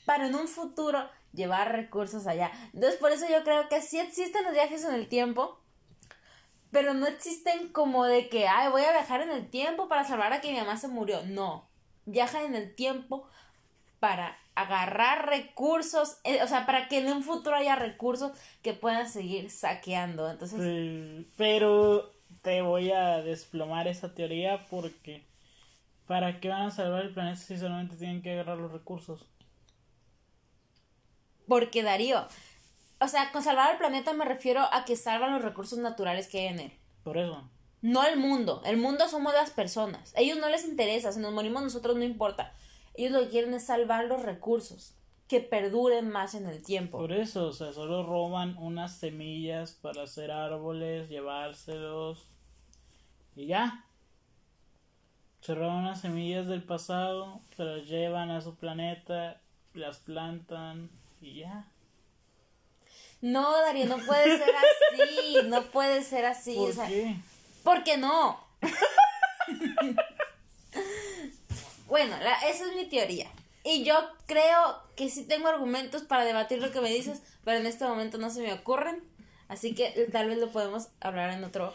para 0.04 0.26
en 0.26 0.34
un 0.34 0.48
futuro 0.48 1.08
llevar 1.32 1.72
recursos 1.72 2.26
allá. 2.26 2.50
Entonces, 2.72 2.98
por 2.98 3.12
eso 3.12 3.26
yo 3.28 3.44
creo 3.44 3.68
que 3.68 3.82
sí 3.82 3.98
existen 3.98 4.44
los 4.44 4.52
viajes 4.52 4.84
en 4.84 4.94
el 4.94 5.08
tiempo, 5.08 5.60
pero 6.70 6.94
no 6.94 7.06
existen 7.06 7.68
como 7.68 8.04
de 8.04 8.28
que, 8.28 8.48
ay, 8.48 8.70
voy 8.70 8.82
a 8.82 8.92
viajar 8.92 9.20
en 9.20 9.30
el 9.30 9.48
tiempo 9.48 9.88
para 9.88 10.04
salvar 10.04 10.32
a 10.32 10.40
que 10.40 10.50
mi 10.50 10.58
mamá 10.58 10.76
se 10.76 10.88
murió. 10.88 11.22
No, 11.24 11.68
viajan 12.06 12.44
en 12.44 12.54
el 12.54 12.74
tiempo 12.74 13.28
para 14.00 14.38
agarrar 14.54 15.28
recursos, 15.28 16.18
eh, 16.24 16.42
o 16.42 16.48
sea, 16.48 16.64
para 16.64 16.88
que 16.88 16.98
en 16.98 17.12
un 17.12 17.22
futuro 17.22 17.56
haya 17.56 17.76
recursos 17.76 18.32
que 18.62 18.72
puedan 18.72 19.08
seguir 19.08 19.50
saqueando. 19.50 20.30
Entonces, 20.30 20.60
Sí, 20.60 21.30
Pero 21.36 22.15
te 22.46 22.62
voy 22.62 22.92
a 22.92 23.22
desplomar 23.22 23.88
esa 23.88 24.14
teoría 24.14 24.66
porque 24.70 25.26
¿para 26.06 26.38
qué 26.38 26.48
van 26.48 26.66
a 26.66 26.70
salvar 26.70 27.02
el 27.02 27.12
planeta 27.12 27.40
si 27.40 27.58
solamente 27.58 27.96
tienen 27.96 28.22
que 28.22 28.30
agarrar 28.30 28.56
los 28.56 28.70
recursos? 28.70 29.26
porque 31.48 31.82
Darío, 31.82 32.24
o 33.00 33.08
sea, 33.08 33.32
con 33.32 33.42
salvar 33.42 33.72
al 33.72 33.78
planeta 33.78 34.12
me 34.12 34.24
refiero 34.24 34.62
a 34.72 34.84
que 34.84 34.94
salvan 34.94 35.32
los 35.32 35.42
recursos 35.42 35.80
naturales 35.80 36.28
que 36.28 36.38
hay 36.38 36.46
en 36.46 36.60
él. 36.60 36.72
Por 37.02 37.18
eso. 37.18 37.50
No 37.82 38.06
el 38.06 38.16
mundo. 38.16 38.62
El 38.64 38.76
mundo 38.76 39.08
somos 39.08 39.32
las 39.32 39.50
personas. 39.50 40.14
A 40.14 40.20
ellos 40.20 40.38
no 40.38 40.48
les 40.48 40.64
interesa. 40.64 41.10
Si 41.10 41.18
nos 41.18 41.32
morimos 41.32 41.64
nosotros 41.64 41.96
no 41.96 42.04
importa. 42.04 42.52
Ellos 42.94 43.10
lo 43.10 43.20
que 43.22 43.28
quieren 43.28 43.54
es 43.54 43.66
salvar 43.66 44.04
los 44.04 44.22
recursos. 44.22 44.94
Que 45.28 45.40
perduren 45.40 46.10
más 46.10 46.34
en 46.34 46.46
el 46.46 46.62
tiempo. 46.62 46.98
Por 46.98 47.12
eso, 47.12 47.48
o 47.48 47.52
sea, 47.52 47.72
solo 47.72 48.04
roban 48.04 48.56
unas 48.58 48.96
semillas 48.98 49.72
para 49.72 50.04
hacer 50.04 50.30
árboles, 50.30 51.08
llevárselos 51.08 52.26
y 53.36 53.46
ya. 53.46 53.84
Se 55.40 55.54
roban 55.54 55.76
unas 55.84 56.00
semillas 56.00 56.48
del 56.48 56.62
pasado, 56.64 57.40
se 57.56 57.62
las 57.62 57.86
llevan 57.86 58.30
a 58.30 58.40
su 58.40 58.56
planeta, 58.56 59.40
las 59.74 59.98
plantan 59.98 60.90
y 61.20 61.40
ya. 61.40 61.66
No, 63.20 63.52
Darío, 63.52 63.86
no 63.86 63.98
puede 63.98 64.38
ser 64.38 64.54
así. 64.56 65.36
No 65.48 65.62
puede 65.66 66.02
ser 66.02 66.24
así. 66.26 66.54
¿Por 66.56 66.70
o 66.70 66.72
sea, 66.72 66.86
qué? 66.88 67.16
¿Por 67.62 67.84
qué 67.84 67.96
no? 67.96 68.40
bueno, 71.88 72.16
la- 72.18 72.38
esa 72.48 72.64
es 72.68 72.76
mi 72.76 72.86
teoría. 72.86 73.30
Y 73.64 73.84
yo 73.84 73.94
creo 74.26 74.80
que 74.96 75.08
sí 75.10 75.24
tengo 75.24 75.48
argumentos 75.48 76.02
para 76.02 76.24
debatir 76.24 76.60
lo 76.60 76.70
que 76.70 76.80
me 76.80 76.90
dices, 76.90 77.20
pero 77.44 77.58
en 77.58 77.66
este 77.66 77.84
momento 77.84 78.18
no 78.18 78.30
se 78.30 78.42
me 78.42 78.52
ocurren. 78.52 79.02
Así 79.48 79.74
que 79.74 79.90
tal 80.12 80.28
vez 80.28 80.38
lo 80.38 80.50
podemos 80.50 80.88
hablar 81.00 81.30
en 81.30 81.44
otro 81.44 81.72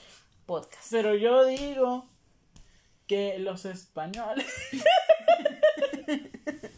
Pero 0.89 1.15
yo 1.15 1.46
digo 1.46 2.10
que 3.08 3.39
los 3.39 3.65
españoles. 3.65 4.46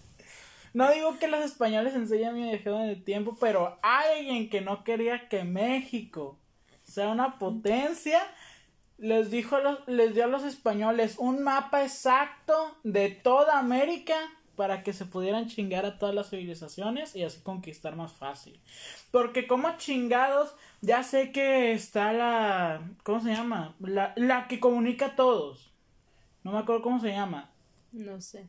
no 0.73 0.91
digo 0.91 1.17
que 1.19 1.27
los 1.27 1.43
españoles 1.43 1.95
en 1.95 2.07
sí 2.07 2.19
ya 2.19 2.31
me 2.31 2.51
dejaron 2.51 2.81
en 2.81 2.89
el 2.89 3.03
tiempo, 3.03 3.35
pero 3.39 3.79
alguien 3.81 4.49
que 4.49 4.61
no 4.61 4.83
quería 4.83 5.29
que 5.29 5.43
México 5.43 6.39
sea 6.83 7.09
una 7.09 7.39
potencia 7.39 8.21
les 8.97 9.31
dijo 9.31 9.59
los, 9.59 9.87
les 9.87 10.13
dio 10.13 10.25
a 10.25 10.27
los 10.27 10.43
españoles 10.43 11.15
un 11.17 11.43
mapa 11.43 11.83
exacto 11.83 12.77
de 12.83 13.09
toda 13.09 13.59
América 13.59 14.15
para 14.55 14.83
que 14.83 14.93
se 14.93 15.05
pudieran 15.05 15.47
chingar 15.47 15.85
a 15.85 15.97
todas 15.97 16.13
las 16.13 16.29
civilizaciones 16.29 17.15
y 17.15 17.23
así 17.23 17.41
conquistar 17.41 17.95
más 17.95 18.11
fácil. 18.11 18.59
Porque 19.11 19.47
como 19.47 19.77
chingados, 19.77 20.55
ya 20.81 21.03
sé 21.03 21.31
que 21.31 21.73
está 21.73 22.13
la... 22.13 22.81
¿Cómo 23.03 23.19
se 23.19 23.31
llama? 23.31 23.75
La, 23.79 24.13
la 24.15 24.47
que 24.47 24.59
comunica 24.59 25.07
a 25.07 25.15
todos. 25.15 25.71
No 26.43 26.51
me 26.51 26.59
acuerdo 26.59 26.81
cómo 26.81 26.99
se 26.99 27.09
llama. 27.09 27.49
No 27.91 28.21
sé. 28.21 28.47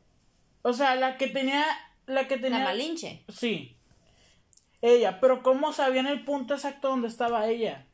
O 0.61 0.73
sea, 0.73 0.95
la 0.95 1.17
que 1.17 1.27
tenía... 1.27 1.65
La 2.05 2.27
que 2.27 2.37
tenía... 2.37 2.59
La 2.59 2.65
Malinche. 2.65 3.23
Sí. 3.29 3.75
Ella, 4.81 5.19
pero 5.19 5.41
¿cómo 5.41 5.73
sabían 5.73 6.05
el 6.05 6.23
punto 6.23 6.53
exacto 6.53 6.89
donde 6.89 7.07
estaba 7.07 7.47
ella? 7.47 7.87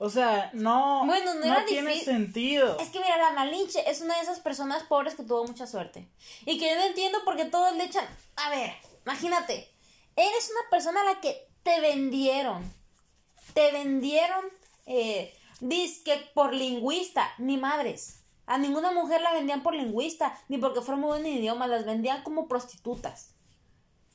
O 0.00 0.08
sea, 0.10 0.50
no, 0.54 1.04
Bueno, 1.06 1.34
no 1.34 1.40
no 1.40 1.46
era 1.46 1.64
tiene 1.66 1.90
difícil. 1.92 2.14
sentido. 2.14 2.78
Es 2.78 2.90
que 2.90 3.00
mira, 3.00 3.16
la 3.18 3.32
Malinche 3.32 3.82
es 3.90 4.00
una 4.00 4.14
de 4.14 4.20
esas 4.22 4.38
personas 4.38 4.84
pobres 4.84 5.16
que 5.16 5.24
tuvo 5.24 5.44
mucha 5.44 5.66
suerte. 5.66 6.08
Y 6.46 6.56
que 6.58 6.68
yo 6.70 6.76
no 6.76 6.82
entiendo 6.84 7.18
por 7.24 7.36
qué 7.36 7.46
todos 7.46 7.74
le 7.74 7.84
echan. 7.84 8.06
A 8.36 8.50
ver, 8.50 8.72
imagínate. 9.04 9.68
Eres 10.14 10.50
una 10.52 10.70
persona 10.70 11.00
a 11.00 11.04
la 11.04 11.20
que 11.20 11.48
te 11.64 11.80
vendieron. 11.80 12.62
Te 13.54 13.72
vendieron. 13.72 14.44
Eh, 14.86 15.34
disque 15.60 16.30
por 16.32 16.54
lingüista. 16.54 17.32
Ni 17.38 17.56
madres. 17.56 18.20
A 18.46 18.56
ninguna 18.56 18.92
mujer 18.92 19.20
la 19.20 19.32
vendían 19.32 19.64
por 19.64 19.74
lingüista. 19.74 20.38
Ni 20.46 20.58
porque 20.58 20.80
fuera 20.80 20.96
muy 21.00 21.08
buena 21.08 21.26
en 21.28 21.38
idiomas. 21.38 21.68
Las 21.68 21.84
vendían 21.84 22.22
como 22.22 22.46
prostitutas. 22.46 23.34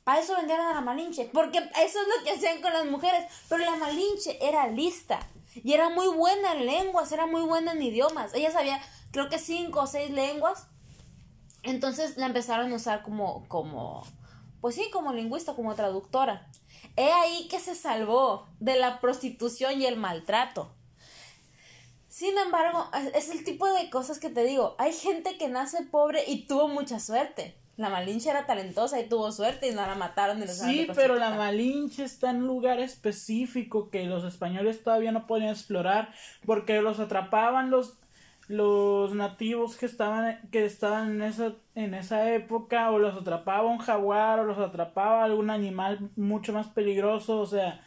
Para 0.02 0.20
eso 0.20 0.34
vendieron 0.34 0.64
a 0.66 0.72
la 0.74 0.80
Malinche. 0.80 1.30
Porque 1.32 1.58
eso 1.58 1.98
es 2.00 2.08
lo 2.18 2.24
que 2.24 2.30
hacían 2.30 2.62
con 2.62 2.72
las 2.72 2.86
mujeres. 2.86 3.30
Pero 3.50 3.64
la 3.66 3.76
Malinche 3.76 4.38
era 4.40 4.66
lista. 4.68 5.20
Y 5.62 5.72
era 5.72 5.88
muy 5.88 6.08
buena 6.08 6.54
en 6.54 6.66
lenguas. 6.66 7.12
Era 7.12 7.26
muy 7.26 7.42
buena 7.42 7.72
en 7.72 7.82
idiomas. 7.82 8.34
Ella 8.34 8.50
sabía, 8.50 8.80
creo 9.10 9.28
que 9.28 9.38
cinco 9.38 9.82
o 9.82 9.86
seis 9.86 10.10
lenguas. 10.10 10.66
Entonces 11.62 12.16
la 12.16 12.26
empezaron 12.26 12.72
a 12.72 12.76
usar 12.76 13.02
como, 13.02 13.48
como, 13.48 14.04
pues 14.60 14.74
sí, 14.74 14.90
como 14.92 15.12
lingüista, 15.12 15.54
como 15.54 15.74
traductora. 15.74 16.50
He 16.96 17.10
ahí 17.10 17.48
que 17.48 17.60
se 17.60 17.74
salvó 17.74 18.48
de 18.60 18.76
la 18.76 19.00
prostitución 19.00 19.80
y 19.80 19.86
el 19.86 19.96
maltrato. 19.96 20.74
Sin 22.08 22.38
embargo, 22.38 22.88
es 23.14 23.30
el 23.30 23.42
tipo 23.42 23.66
de 23.72 23.90
cosas 23.90 24.20
que 24.20 24.30
te 24.30 24.44
digo. 24.44 24.76
Hay 24.78 24.92
gente 24.92 25.36
que 25.36 25.48
nace 25.48 25.82
pobre 25.82 26.22
y 26.26 26.46
tuvo 26.46 26.68
mucha 26.68 27.00
suerte. 27.00 27.58
La 27.76 27.88
Malinche 27.88 28.30
era 28.30 28.46
talentosa 28.46 29.00
y 29.00 29.08
tuvo 29.08 29.32
suerte 29.32 29.68
y 29.68 29.74
no 29.74 29.82
la 29.82 29.96
mataron 29.96 30.38
de 30.38 30.46
Sí, 30.46 30.86
pero 30.94 31.16
la. 31.16 31.30
Malinche 31.30 32.04
está 32.04 32.30
en 32.30 32.36
un 32.36 32.46
lugar 32.46 32.78
específico 32.78 33.90
que 33.90 34.04
los 34.04 34.24
españoles 34.24 34.82
todavía 34.84 35.10
no 35.10 35.26
podían 35.26 35.50
explorar 35.50 36.12
porque 36.46 36.80
los 36.80 37.00
atrapaban 37.00 37.70
los 37.70 37.98
los 38.46 39.14
nativos 39.14 39.76
que 39.76 39.86
estaban 39.86 40.38
que 40.52 40.66
estaban 40.66 41.12
en 41.12 41.22
esa 41.22 41.54
en 41.74 41.94
esa 41.94 42.34
época 42.34 42.90
o 42.90 42.98
los 42.98 43.16
atrapaba 43.16 43.68
un 43.68 43.78
jaguar 43.78 44.38
o 44.38 44.44
los 44.44 44.58
atrapaba 44.58 45.24
algún 45.24 45.50
animal 45.50 46.10
mucho 46.14 46.52
más 46.52 46.66
peligroso, 46.68 47.40
o 47.40 47.46
sea, 47.46 47.80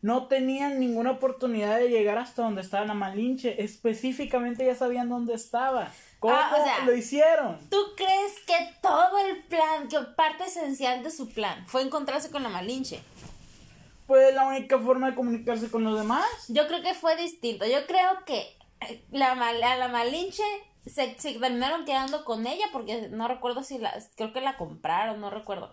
no 0.00 0.26
tenían 0.26 0.80
ninguna 0.80 1.12
oportunidad 1.12 1.78
de 1.78 1.90
llegar 1.90 2.18
hasta 2.18 2.42
donde 2.42 2.62
estaba 2.62 2.86
la 2.86 2.94
Malinche, 2.94 3.62
específicamente 3.62 4.64
ya 4.64 4.74
sabían 4.74 5.08
dónde 5.08 5.34
estaba. 5.34 5.92
¿Cómo 6.20 6.34
Ah, 6.34 6.56
o 6.58 6.64
sea, 6.64 6.84
lo 6.84 6.94
hicieron? 6.94 7.58
¿Tú 7.70 7.78
crees 7.96 8.40
que 8.46 8.74
todo 8.82 9.18
el 9.18 9.44
plan, 9.44 9.88
que 9.88 9.98
parte 10.16 10.44
esencial 10.44 11.02
de 11.04 11.10
su 11.10 11.28
plan 11.32 11.64
fue 11.68 11.82
encontrarse 11.82 12.30
con 12.30 12.42
la 12.42 12.48
Malinche? 12.48 13.02
Pues 14.06 14.34
la 14.34 14.46
única 14.46 14.78
forma 14.78 15.10
de 15.10 15.14
comunicarse 15.14 15.70
con 15.70 15.84
los 15.84 15.98
demás. 15.98 16.26
Yo 16.48 16.66
creo 16.66 16.82
que 16.82 16.94
fue 16.94 17.14
distinto. 17.16 17.66
Yo 17.66 17.86
creo 17.86 18.24
que 18.24 18.56
eh, 18.80 19.04
la, 19.10 19.34
mal- 19.34 19.62
a 19.62 19.76
la 19.76 19.88
Malinche 19.88 20.42
se, 20.86 21.18
se 21.20 21.32
terminaron 21.38 21.84
quedando 21.84 22.24
con 22.24 22.46
ella 22.46 22.66
porque 22.72 23.08
no 23.10 23.28
recuerdo 23.28 23.62
si 23.62 23.78
la. 23.78 23.92
Creo 24.16 24.32
que 24.32 24.40
la 24.40 24.56
compraron, 24.56 25.20
no 25.20 25.28
recuerdo. 25.30 25.72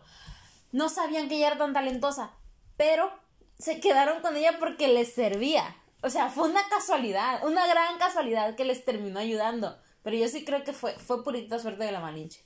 No 0.74 0.90
sabían 0.90 1.30
que 1.30 1.38
ella 1.38 1.48
era 1.48 1.58
tan 1.58 1.74
talentosa, 1.74 2.32
pero 2.75 3.10
se 3.58 3.80
quedaron 3.80 4.22
con 4.22 4.36
ella 4.36 4.58
porque 4.60 4.90
les 4.90 5.14
servía. 5.14 5.75
O 6.04 6.10
sea, 6.10 6.30
fue 6.30 6.50
una 6.50 6.68
casualidad, 6.70 7.44
una 7.46 7.66
gran 7.68 7.98
casualidad 7.98 8.56
que 8.56 8.66
les 8.66 8.84
terminó 8.84 9.20
ayudando. 9.20 9.78
Pero 10.06 10.18
yo 10.18 10.28
sí 10.30 10.46
creo 10.46 10.64
que 10.64 10.72
fue, 10.72 10.94
fue 11.00 11.24
purita 11.24 11.58
suerte 11.58 11.84
de 11.84 11.92
la 11.92 12.00
Malinche. 12.00 12.42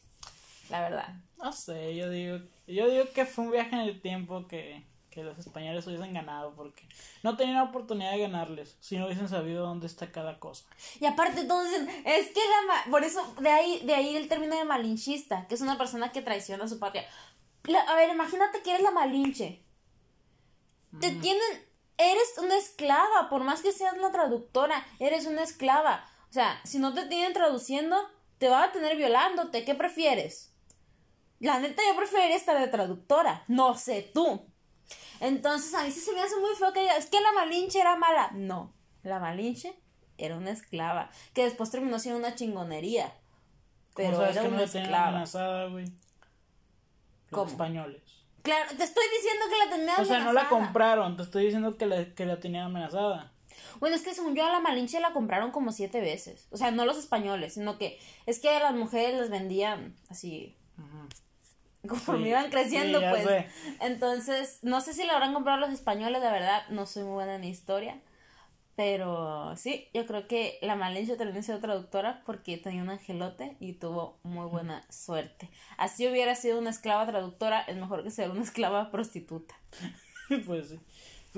La 0.70 0.80
verdad. 0.82 1.10
No 1.38 1.52
sé, 1.52 1.94
yo 1.96 2.10
digo, 2.10 2.38
yo 2.68 2.90
digo 2.90 3.04
que 3.14 3.26
fue 3.26 3.44
un 3.44 3.52
viaje 3.52 3.76
en 3.76 3.82
el 3.82 4.02
tiempo 4.02 4.48
que, 4.48 4.86
que 5.10 5.24
los 5.24 5.38
españoles 5.38 5.86
hubiesen 5.86 6.14
ganado 6.14 6.56
porque 6.56 6.88
no 7.22 7.36
tenían 7.36 7.58
la 7.58 7.64
oportunidad 7.64 8.12
de 8.14 8.20
ganarles 8.20 8.78
si 8.80 8.98
no 8.98 9.06
hubiesen 9.08 9.28
sabido 9.28 9.66
dónde 9.66 9.88
está 9.88 10.10
cada 10.12 10.40
cosa. 10.40 10.66
Y 11.02 11.06
aparte 11.06 11.44
todos 11.44 11.66
dicen, 11.70 11.90
es 12.06 12.28
que 12.30 12.40
la 12.40 12.68
ma- 12.74 12.92
por 12.92 13.04
eso 13.04 13.22
de 13.42 13.50
ahí 13.50 13.82
de 13.86 13.94
ahí 13.94 14.16
el 14.16 14.30
término 14.30 14.56
de 14.56 14.64
malinchista, 14.64 15.46
que 15.48 15.56
es 15.56 15.62
una 15.62 15.78
persona 15.78 16.12
que 16.14 16.22
traiciona 16.22 16.64
a 16.64 16.70
su 16.70 16.80
patria. 16.80 17.06
La- 17.66 17.82
a 17.82 17.96
ver, 17.96 18.10
imagínate 18.10 18.62
que 18.62 18.70
eres 18.72 18.84
la 18.84 18.92
malinche. 18.92 19.64
Te 21.02 21.12
tienen 21.12 21.68
eres 21.98 22.38
una 22.38 22.58
esclava, 22.58 23.28
por 23.30 23.44
más 23.44 23.62
que 23.62 23.74
seas 23.74 23.98
la 23.98 24.12
traductora, 24.12 24.86
eres 25.00 25.26
una 25.26 25.44
esclava. 25.44 26.09
O 26.30 26.34
sea, 26.34 26.60
si 26.64 26.80
no 26.80 26.94
te 26.94 27.06
tienen 27.06 27.34
traduciendo, 27.34 27.98
te 28.38 28.50
van 28.50 28.70
a 28.70 28.72
tener 28.72 28.96
violándote. 28.98 29.66
¿Qué 29.66 29.76
prefieres? 29.76 30.54
La 31.40 31.60
neta, 31.60 31.82
yo 31.88 31.96
preferiría 31.96 32.36
estar 32.36 32.60
de 32.60 32.68
traductora. 32.68 33.44
No 33.48 33.76
sé 33.76 34.10
tú. 34.14 34.46
Entonces, 35.22 35.74
a 35.74 35.84
mí 35.84 35.92
sí 35.92 36.00
se 36.00 36.14
me 36.14 36.22
hace 36.22 36.36
muy 36.38 36.56
feo 36.56 36.72
que 36.74 36.82
digas, 36.82 36.98
es 37.00 37.06
que 37.08 37.20
la 37.20 37.32
Malinche 37.34 37.80
era 37.80 37.96
mala. 37.96 38.32
No, 38.34 38.74
la 39.04 39.20
Malinche 39.20 39.74
era 40.18 40.36
una 40.38 40.52
esclava, 40.52 41.10
que 41.34 41.44
después 41.46 41.72
terminó 41.72 41.98
siendo 42.00 42.20
una 42.20 42.36
chingonería. 42.36 43.08
¿Cómo 43.94 44.08
Pero 44.10 44.18
sabes 44.18 44.36
era 44.38 44.42
que 44.44 44.48
una 44.54 44.64
esclava. 44.64 45.08
amenazada, 45.08 45.66
güey? 45.68 45.86
Los 45.86 45.94
¿Cómo? 47.32 47.50
españoles. 47.52 48.02
Claro, 48.42 48.70
te 48.78 48.84
estoy 48.84 49.04
diciendo 49.16 49.46
que 49.50 49.58
la 49.66 49.70
tenían 49.78 50.00
O 50.02 50.06
sea, 50.06 50.20
no 50.20 50.34
la 50.34 50.42
amenazada. 50.42 50.50
compraron, 50.50 51.18
te 51.18 51.24
estoy 51.24 51.46
diciendo 51.46 51.78
que 51.78 51.86
la, 51.86 52.14
que 52.16 52.26
la 52.26 52.40
tenían 52.40 52.66
amenazada. 52.66 53.32
Bueno, 53.80 53.96
es 53.96 54.02
que 54.02 54.14
según 54.14 54.36
yo 54.36 54.46
a 54.46 54.52
la 54.52 54.60
Malinche 54.60 55.00
la 55.00 55.14
compraron 55.14 55.52
como 55.52 55.72
siete 55.72 56.02
veces. 56.02 56.48
O 56.52 56.58
sea, 56.58 56.72
no 56.72 56.86
los 56.86 56.98
españoles, 56.98 57.54
sino 57.56 57.78
que 57.78 58.00
es 58.26 58.40
que 58.40 58.50
a 58.50 58.60
las 58.60 58.74
mujeres 58.74 59.20
las 59.20 59.30
vendían 59.30 59.96
así. 60.10 60.56
Conforme 61.88 62.26
Sí, 62.26 62.30
iban 62.30 62.50
creciendo, 62.50 63.00
sí, 63.00 63.06
pues. 63.10 63.24
sé. 63.24 63.50
Entonces, 63.82 64.60
no 64.64 64.82
sé 64.82 64.94
si 64.94 65.06
lo 65.06 65.14
habrán 65.14 65.34
comprado 65.34 65.60
los 65.60 65.72
españoles, 65.72 66.22
la 66.22 66.32
verdad, 66.32 66.68
no 66.70 66.86
soy 66.86 67.04
muy 67.04 67.14
buena 67.14 67.36
en 67.36 67.44
historia. 67.46 68.02
Pero 68.76 69.56
sí, 69.58 69.90
yo 69.94 70.06
creo 70.06 70.28
que 70.28 70.58
la 70.62 70.76
Malinche 70.76 71.18
terminó 71.18 71.44
siendo 71.44 71.62
traductora 71.62 72.24
porque 72.26 72.58
tenía 72.58 72.82
un 72.82 72.90
angelote 72.90 73.58
y 73.60 73.74
tuvo 73.74 74.20
muy 74.24 74.46
buena 74.48 74.86
suerte. 74.90 75.50
Así 75.78 76.08
hubiera 76.08 76.36
sido 76.36 76.60
una 76.60 76.70
esclava 76.70 77.06
traductora, 77.06 77.62
es 77.62 77.76
mejor 77.76 78.04
que 78.04 78.12
ser 78.12 78.30
una 78.32 78.44
esclava 78.44 78.90
prostituta. 78.92 79.56
pues 80.46 80.70
sí. 80.70 80.80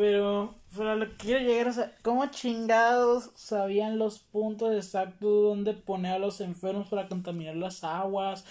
Pero, 0.01 0.55
pero 0.75 0.96
lo 0.96 1.05
que 1.10 1.17
quiero 1.17 1.39
llegar 1.46 1.67
es 1.67 1.77
a 1.77 1.91
cómo 2.01 2.25
chingados 2.27 3.29
sabían 3.36 4.00
los 4.00 4.17
puntos 4.20 4.74
exactos 4.74 5.29
donde 5.43 5.74
poner 5.74 6.13
a 6.13 6.20
los 6.20 6.41
enfermos 6.41 6.88
para 6.88 7.08
contaminar 7.08 7.55
las 7.55 7.84
aguas, 7.84 8.43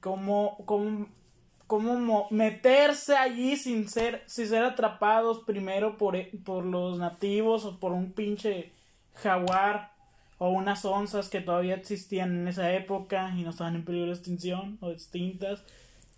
cómo, 0.00 0.58
cómo, 0.66 1.06
cómo 1.66 1.94
mo- 1.98 2.26
meterse 2.30 3.16
allí 3.16 3.56
sin 3.56 3.88
ser, 3.88 4.22
sin 4.26 4.48
ser 4.48 4.64
atrapados 4.64 5.40
primero 5.46 5.96
por, 5.96 6.16
e- 6.16 6.30
por 6.44 6.64
los 6.66 6.98
nativos 6.98 7.64
o 7.64 7.78
por 7.80 7.92
un 7.92 8.12
pinche 8.12 8.72
jaguar 9.14 9.92
o 10.38 10.50
unas 10.50 10.84
onzas 10.84 11.30
que 11.30 11.40
todavía 11.40 11.76
existían 11.76 12.32
en 12.40 12.48
esa 12.48 12.72
época 12.74 13.32
y 13.36 13.42
no 13.44 13.50
estaban 13.50 13.76
en 13.76 13.84
peligro 13.86 14.08
de 14.08 14.14
extinción 14.16 14.78
o 14.82 14.90
extintas. 14.90 15.62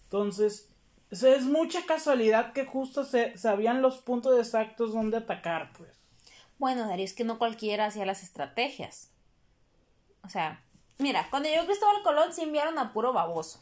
Entonces, 0.05 0.70
o 1.13 1.27
es 1.27 1.43
mucha 1.43 1.85
casualidad 1.87 2.53
que 2.53 2.67
justo 2.67 3.05
se 3.05 3.37
sabían 3.37 3.83
los 3.83 3.99
puntos 3.99 4.39
exactos 4.39 4.93
donde 4.93 5.17
atacar, 5.19 5.73
pues. 5.77 5.91
Bueno, 6.59 6.87
Darío, 6.87 7.05
es 7.05 7.15
que 7.15 7.25
no 7.25 7.39
cualquiera 7.39 7.87
hacía 7.87 8.07
las 8.07 8.23
estrategias. 8.23 9.11
O 10.23 10.29
sea, 10.29 10.63
mira, 10.99 11.27
cuando 11.31 11.49
llegó 11.49 11.67
Cristóbal 11.67 12.03
Colón 12.03 12.33
se 12.33 12.43
enviaron 12.43 12.79
a 12.79 12.93
puro 12.93 13.13
baboso. 13.13 13.61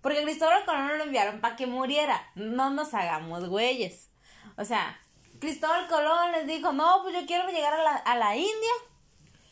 Porque 0.00 0.22
Cristóbal 0.22 0.64
Colón 0.64 0.98
lo 0.98 1.04
enviaron 1.04 1.40
para 1.40 1.54
que 1.54 1.66
muriera. 1.66 2.20
No 2.34 2.70
nos 2.70 2.92
hagamos 2.92 3.48
güeyes. 3.48 4.10
O 4.56 4.64
sea, 4.64 4.98
Cristóbal 5.38 5.86
Colón 5.86 6.32
les 6.32 6.46
dijo, 6.46 6.72
no, 6.72 7.02
pues 7.02 7.14
yo 7.14 7.26
quiero 7.26 7.48
llegar 7.50 7.74
a 7.74 7.82
la, 7.82 7.94
a 7.96 8.16
la 8.16 8.36
India. 8.36 8.72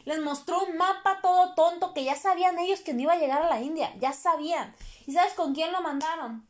Les 0.04 0.20
mostró 0.20 0.64
un 0.64 0.76
mapa 0.76 1.20
todo 1.22 1.54
tonto 1.54 1.94
que 1.94 2.04
ya 2.04 2.16
sabían 2.16 2.58
ellos 2.58 2.80
que 2.80 2.94
no 2.94 3.02
iba 3.02 3.12
a 3.12 3.18
llegar 3.18 3.42
a 3.42 3.48
la 3.48 3.60
India. 3.60 3.94
Ya 4.00 4.12
sabían. 4.12 4.74
¿Y 5.06 5.12
sabes 5.12 5.34
con 5.34 5.54
quién 5.54 5.70
lo 5.72 5.82
mandaron? 5.82 6.48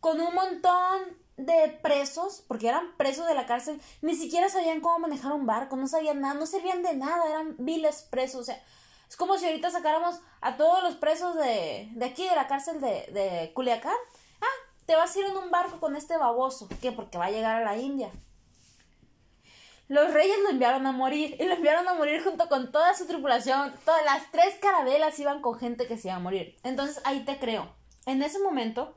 Con 0.00 0.20
un 0.20 0.34
montón 0.34 1.20
de 1.36 1.78
presos, 1.82 2.44
porque 2.46 2.68
eran 2.68 2.96
presos 2.96 3.26
de 3.26 3.34
la 3.34 3.46
cárcel, 3.46 3.80
ni 4.02 4.14
siquiera 4.14 4.48
sabían 4.48 4.80
cómo 4.80 4.98
manejar 4.98 5.32
un 5.32 5.46
barco, 5.46 5.76
no 5.76 5.86
sabían 5.86 6.20
nada, 6.20 6.34
no 6.34 6.46
servían 6.46 6.82
de 6.82 6.94
nada, 6.94 7.28
eran 7.28 7.56
viles 7.58 8.02
presos, 8.02 8.42
o 8.42 8.44
sea, 8.44 8.62
es 9.08 9.16
como 9.16 9.38
si 9.38 9.46
ahorita 9.46 9.70
sacáramos 9.70 10.20
a 10.40 10.56
todos 10.56 10.82
los 10.82 10.94
presos 10.96 11.34
de, 11.36 11.88
de 11.92 12.04
aquí, 12.04 12.28
de 12.28 12.36
la 12.36 12.46
cárcel 12.46 12.80
de, 12.80 13.08
de 13.12 13.52
Culiacán, 13.54 13.96
ah, 14.40 14.70
te 14.86 14.94
vas 14.94 15.14
a 15.14 15.18
ir 15.18 15.26
en 15.26 15.36
un 15.36 15.50
barco 15.50 15.80
con 15.80 15.96
este 15.96 16.16
baboso, 16.16 16.68
¿qué? 16.80 16.92
Porque 16.92 17.18
va 17.18 17.26
a 17.26 17.30
llegar 17.30 17.56
a 17.56 17.64
la 17.64 17.76
India. 17.76 18.10
Los 19.88 20.12
reyes 20.12 20.38
lo 20.44 20.50
enviaron 20.50 20.86
a 20.86 20.92
morir, 20.92 21.36
y 21.40 21.44
lo 21.44 21.54
enviaron 21.54 21.88
a 21.88 21.94
morir 21.94 22.22
junto 22.22 22.48
con 22.48 22.70
toda 22.70 22.94
su 22.94 23.06
tripulación, 23.06 23.74
todas 23.84 24.04
las 24.04 24.30
tres 24.30 24.54
carabelas 24.60 25.18
iban 25.18 25.42
con 25.42 25.58
gente 25.58 25.88
que 25.88 25.98
se 25.98 26.08
iba 26.08 26.16
a 26.16 26.20
morir. 26.20 26.56
Entonces 26.62 27.00
ahí 27.04 27.24
te 27.24 27.40
creo. 27.40 27.74
En 28.06 28.22
ese 28.22 28.38
momento, 28.38 28.96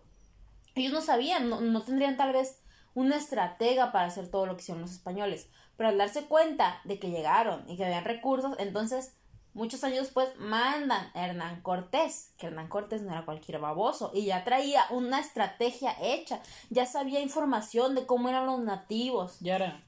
ellos 0.75 0.93
no 0.93 1.01
sabían, 1.01 1.49
no, 1.49 1.61
no 1.61 1.81
tendrían 1.81 2.17
tal 2.17 2.33
vez 2.33 2.59
una 2.93 3.15
estratega 3.15 3.91
para 3.91 4.05
hacer 4.05 4.29
todo 4.29 4.45
lo 4.45 4.55
que 4.55 4.61
hicieron 4.61 4.81
los 4.81 4.91
españoles. 4.91 5.49
Pero 5.77 5.89
al 5.89 5.97
darse 5.97 6.25
cuenta 6.25 6.81
de 6.83 6.99
que 6.99 7.09
llegaron 7.09 7.67
y 7.69 7.77
que 7.77 7.85
habían 7.85 8.05
recursos, 8.05 8.55
entonces 8.59 9.15
muchos 9.53 9.83
años 9.83 10.01
después 10.01 10.29
mandan 10.37 11.11
a 11.13 11.25
Hernán 11.25 11.61
Cortés, 11.61 12.33
que 12.37 12.47
Hernán 12.47 12.67
Cortés 12.67 13.01
no 13.01 13.11
era 13.11 13.25
cualquier 13.25 13.59
baboso, 13.59 14.11
y 14.13 14.25
ya 14.25 14.43
traía 14.43 14.83
una 14.89 15.19
estrategia 15.19 15.95
hecha, 16.01 16.41
ya 16.69 16.85
sabía 16.85 17.21
información 17.21 17.95
de 17.95 18.05
cómo 18.05 18.29
eran 18.29 18.45
los 18.45 18.59
nativos. 18.59 19.39
Yara, 19.39 19.83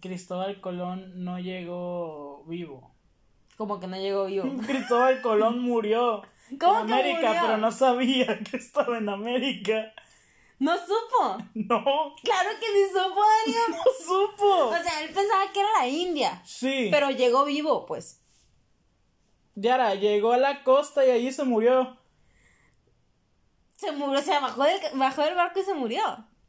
Cristóbal 0.00 0.60
Colón 0.60 1.24
no 1.24 1.38
llegó 1.38 2.44
vivo. 2.46 2.90
Como 3.56 3.80
que 3.80 3.86
no 3.86 3.96
llegó 3.96 4.26
vivo. 4.26 4.46
Cristóbal 4.66 5.22
Colón 5.22 5.60
murió 5.60 6.22
¿Cómo 6.60 6.80
en 6.80 6.86
que 6.86 6.92
América, 6.92 7.28
murió? 7.28 7.40
pero 7.42 7.56
no 7.58 7.72
sabía 7.72 8.38
que 8.50 8.56
estaba 8.56 8.98
en 8.98 9.08
América. 9.08 9.92
No 10.58 10.74
supo. 10.76 11.38
No, 11.54 12.14
Claro 12.24 12.50
que 12.58 12.66
sí 12.66 12.88
supo, 12.92 13.20
Darío. 13.20 13.68
no 13.68 13.84
supo. 14.04 14.66
O 14.68 14.82
sea, 14.82 15.02
él 15.02 15.10
pensaba 15.14 15.52
que 15.52 15.60
era 15.60 15.68
la 15.78 15.86
India. 15.88 16.42
Sí, 16.44 16.88
Pero 16.90 17.10
llegó 17.10 17.44
vivo, 17.44 17.86
pues. 17.86 18.20
Yara 19.54 19.94
llegó 19.94 20.32
a 20.32 20.36
la 20.38 20.62
costa 20.64 21.04
y 21.04 21.10
allí 21.10 21.32
se 21.32 21.44
murió. 21.44 21.96
Se 23.76 23.92
murió, 23.92 24.18
o 24.18 24.22
sea, 24.22 24.40
bajó 24.40 24.64
del, 24.64 24.80
bajó 24.94 25.22
del 25.22 25.34
barco 25.36 25.60
y 25.60 25.64
se 25.64 25.74
murió. 25.74 26.02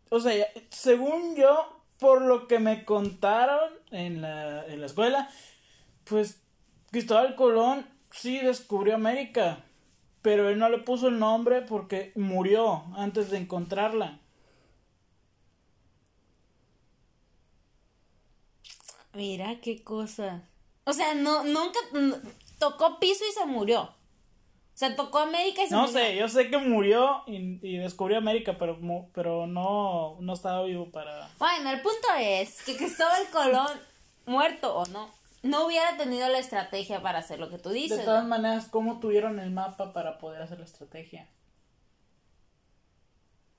O 0.10 0.20
sea, 0.20 0.48
según 0.70 1.36
yo, 1.36 1.84
por 2.00 2.22
lo 2.22 2.48
que 2.48 2.58
me 2.60 2.86
contaron 2.86 3.72
en 3.92 4.22
la, 4.22 4.66
en 4.66 4.80
la 4.80 4.86
escuela, 4.88 5.30
pues 6.06 6.42
Cristóbal 6.92 7.36
Colón 7.36 7.88
sí 8.12 8.40
descubrió 8.40 8.96
América, 8.96 9.64
pero 10.22 10.50
él 10.50 10.60
no 10.60 10.70
le 10.70 10.80
puso 10.80 11.08
el 11.08 11.20
nombre 11.20 11.62
porque 11.62 12.12
murió 12.16 12.84
antes 12.96 13.30
de 13.32 13.38
encontrarla. 13.38 14.20
Mira 19.14 19.60
qué 19.62 19.84
cosa. 19.84 20.44
O 20.86 20.94
sea, 20.94 21.14
no, 21.16 21.44
nunca 21.44 21.80
tocó 22.60 23.00
piso 23.00 23.24
y 23.30 23.34
se 23.34 23.46
murió. 23.46 23.82
O 23.82 23.94
sea, 24.80 24.96
tocó 24.96 25.20
América 25.20 25.64
y 25.64 25.68
se 25.68 25.74
No 25.76 25.88
murió. 25.88 25.94
sé, 25.94 26.16
yo 26.16 26.30
sé 26.30 26.50
que 26.50 26.58
murió 26.58 27.24
y, 27.28 27.60
y 27.68 27.78
descubrió 27.78 28.18
América, 28.18 28.58
pero, 28.58 28.80
pero 29.14 29.46
no, 29.46 30.18
no 30.22 30.34
estaba 30.34 30.64
vivo 30.64 30.90
para... 30.90 31.30
Bueno, 31.38 31.72
el 31.72 31.82
punto 31.82 32.08
es 32.18 32.64
que 32.64 32.78
Cristóbal 32.78 33.30
Colón, 33.32 33.78
muerto 34.26 34.74
o 34.76 34.86
no, 34.86 35.10
no 35.44 35.66
hubiera 35.66 35.98
tenido 35.98 36.28
la 36.30 36.40
estrategia 36.40 37.02
para 37.02 37.20
hacer 37.20 37.40
lo 37.40 37.50
que 37.50 37.58
tú 37.58 37.70
De 37.70 37.76
dices. 37.76 38.06
todas 38.06 38.24
¿no? 38.24 38.30
maneras, 38.30 38.68
¿cómo 38.70 39.00
tuvieron 39.00 39.40
el 39.40 39.52
mapa 39.52 39.94
para 39.94 40.18
poder 40.18 40.42
hacer 40.42 40.60
la 40.60 40.66
estrategia? 40.66 41.30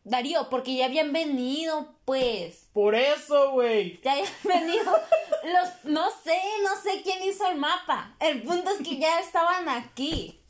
Darío, 0.03 0.49
porque 0.49 0.75
ya 0.77 0.87
habían 0.87 1.13
venido, 1.13 1.95
pues. 2.07 2.69
Por 2.73 2.95
eso, 2.95 3.53
güey. 3.53 4.01
Ya 4.03 4.13
habían 4.13 4.33
venido 4.45 4.93
los... 5.45 5.85
No 5.85 6.09
sé, 6.25 6.39
no 6.63 6.81
sé 6.83 7.03
quién 7.03 7.23
hizo 7.23 7.47
el 7.51 7.59
mapa. 7.59 8.15
El 8.19 8.43
punto 8.43 8.71
es 8.71 8.79
que 8.87 8.99
ya 8.99 9.21
estaban 9.21 9.69
aquí. 9.69 10.41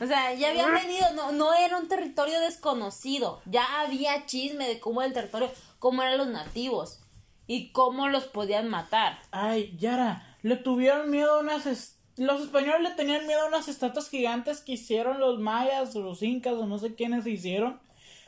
O 0.00 0.06
sea, 0.06 0.32
ya 0.34 0.48
habían 0.48 0.72
venido, 0.74 1.06
no, 1.14 1.32
no 1.32 1.54
era 1.54 1.76
un 1.78 1.86
territorio 1.86 2.40
desconocido. 2.40 3.40
Ya 3.44 3.80
había 3.80 4.26
chisme 4.26 4.66
de 4.66 4.80
cómo 4.80 5.02
era 5.02 5.08
el 5.08 5.14
territorio, 5.14 5.50
cómo 5.78 6.02
eran 6.02 6.18
los 6.18 6.26
nativos 6.28 7.00
y 7.46 7.70
cómo 7.72 8.08
los 8.08 8.24
podían 8.24 8.68
matar. 8.68 9.20
Ay, 9.30 9.76
Yara, 9.78 10.33
le 10.44 10.56
tuvieron 10.56 11.10
miedo 11.10 11.32
a 11.32 11.38
unas... 11.38 11.98
Los 12.16 12.42
españoles 12.42 12.82
le 12.82 12.94
tenían 12.94 13.26
miedo 13.26 13.40
a 13.40 13.46
unas 13.46 13.66
estatuas 13.66 14.10
gigantes 14.10 14.60
que 14.60 14.72
hicieron 14.72 15.18
los 15.18 15.40
mayas 15.40 15.96
o 15.96 16.02
los 16.02 16.22
incas 16.22 16.52
o 16.52 16.66
no 16.66 16.78
sé 16.78 16.94
quiénes 16.94 17.26
hicieron. 17.26 17.80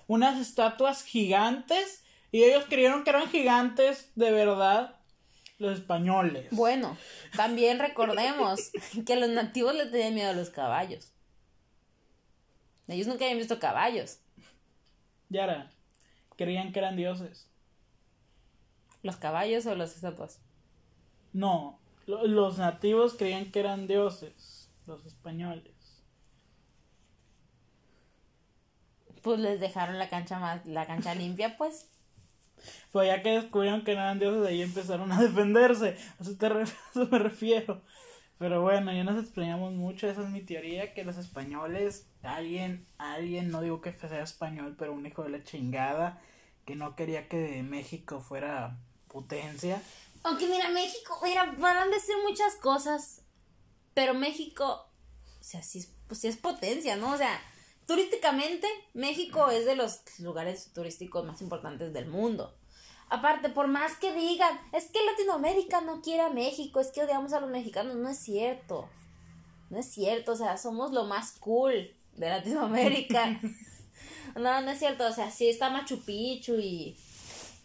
Unas 0.07 0.41
estatuas 0.41 1.05
gigantes 1.05 2.03
y 2.33 2.43
ellos 2.43 2.65
creyeron 2.71 3.05
que 3.05 3.11
eran 3.11 3.29
gigantes 3.29 4.11
de 4.15 4.31
verdad 4.33 4.97
los 5.59 5.79
españoles. 5.79 6.49
Bueno, 6.53 6.97
también 7.37 7.79
recordemos 7.79 8.71
que 9.05 9.17
los 9.17 9.29
nativos 9.29 9.75
le 9.75 9.85
tenían 9.85 10.15
miedo 10.15 10.31
a 10.31 10.35
los 10.35 10.49
caballos. 10.49 11.13
Ellos 12.89 13.09
nunca 13.09 13.27
habían 13.27 13.39
visto 13.39 13.59
caballos. 13.59 14.21
Yara, 15.29 15.71
creían 16.37 16.73
que 16.73 16.79
eran 16.79 16.97
dioses. 16.97 17.47
¿Los 19.03 19.17
caballos 19.17 19.67
o 19.67 19.75
las 19.75 19.95
estatuas? 19.95 20.41
No, 21.35 21.79
los 22.07 22.59
nativos 22.59 23.14
creían 23.14 23.51
que 23.53 23.61
eran 23.61 23.87
dioses, 23.87 24.71
los 24.87 25.05
españoles. 25.07 25.75
Pues 29.23 29.40
les 29.40 29.61
dejaron 29.61 29.99
la 29.99 30.09
cancha 30.09 30.38
más, 30.38 30.64
la 30.64 30.87
cancha 30.87 31.14
limpia, 31.14 31.59
pues. 31.59 31.90
Pues 32.92 33.09
ya 33.09 33.23
que 33.23 33.31
descubrieron 33.31 33.85
que 33.85 33.95
no 33.95 34.01
eran 34.01 34.19
dioses, 34.19 34.47
ahí 34.47 34.62
empezaron 34.62 35.12
a 35.12 35.21
defenderse. 35.21 35.97
A 36.19 36.23
eso, 36.23 36.37
te 36.37 36.49
ref- 36.49 36.75
a 36.87 36.90
eso 37.01 37.09
me 37.11 37.19
refiero. 37.19 37.83
Pero 38.38 38.62
bueno, 38.62 38.92
ya 38.92 39.05
nos 39.05 39.23
extrañamos 39.23 39.73
mucho. 39.75 40.09
Esa 40.09 40.23
es 40.23 40.31
mi 40.31 40.42
teoría: 40.42 40.95
que 40.95 41.05
los 41.05 41.16
españoles, 41.16 42.07
alguien, 42.23 42.87
alguien, 42.99 43.51
no 43.51 43.61
digo 43.62 43.81
que 43.81 43.92
sea 43.92 44.23
español, 44.23 44.77
pero 44.79 44.92
un 44.92 45.07
hijo 45.07 45.23
de 45.25 45.31
la 45.31 45.45
chingada, 45.45 46.21
que 46.66 46.77
no 46.77 46.97
quería 46.97 47.29
que 47.29 47.62
México 47.62 48.21
fuera 48.21 48.79
potencia. 49.09 49.83
Aunque 50.27 50.47
mira, 50.49 50.69
México, 50.71 51.19
mira, 51.23 51.55
van 51.59 51.77
a 51.77 51.87
decir 51.87 52.17
muchas 52.27 52.57
cosas, 52.57 53.23
pero 53.95 54.12
México, 54.12 54.89
o 55.41 55.45
sea, 55.45 55.62
sí 55.62 55.79
es, 55.79 55.93
pues 56.09 56.21
sí 56.21 56.29
es 56.29 56.37
potencia, 56.37 56.97
¿no? 56.97 57.12
O 57.12 57.17
sea, 57.17 57.41
turísticamente, 57.87 58.67
México 58.93 59.49
es 59.51 59.65
de 59.65 59.77
los 59.77 60.01
lugares 60.19 60.73
turísticos 60.75 61.25
más 61.25 61.41
importantes 61.43 61.93
del 61.93 62.07
mundo. 62.07 62.57
Aparte, 63.09 63.51
por 63.51 63.69
más 63.69 63.97
que 63.99 64.12
digan, 64.12 64.59
es 64.73 64.87
que 64.87 65.05
Latinoamérica 65.05 65.81
no 65.81 66.03
quiere 66.03 66.23
a 66.23 66.31
México, 66.31 66.81
es 66.81 66.89
que 66.89 67.05
odiamos 67.05 67.33
a 67.33 67.41
los 67.41 67.51
mexicanos, 67.51 67.95
no 67.95 68.09
es 68.09 68.19
cierto. 68.19 68.89
No 69.71 69.79
es 69.79 69.87
cierto, 69.87 70.33
o 70.33 70.37
sea, 70.37 70.57
somos 70.59 70.91
lo 70.93 71.05
más 71.05 71.33
cool 71.39 71.95
de 72.15 72.29
Latinoamérica. 72.29 73.41
No, 74.35 74.61
no 74.61 74.71
es 74.71 74.79
cierto. 74.79 75.07
O 75.07 75.12
sea, 75.12 75.31
sí 75.31 75.49
está 75.49 75.71
Machu 75.71 76.01
Picchu 76.05 76.57
y. 76.57 76.95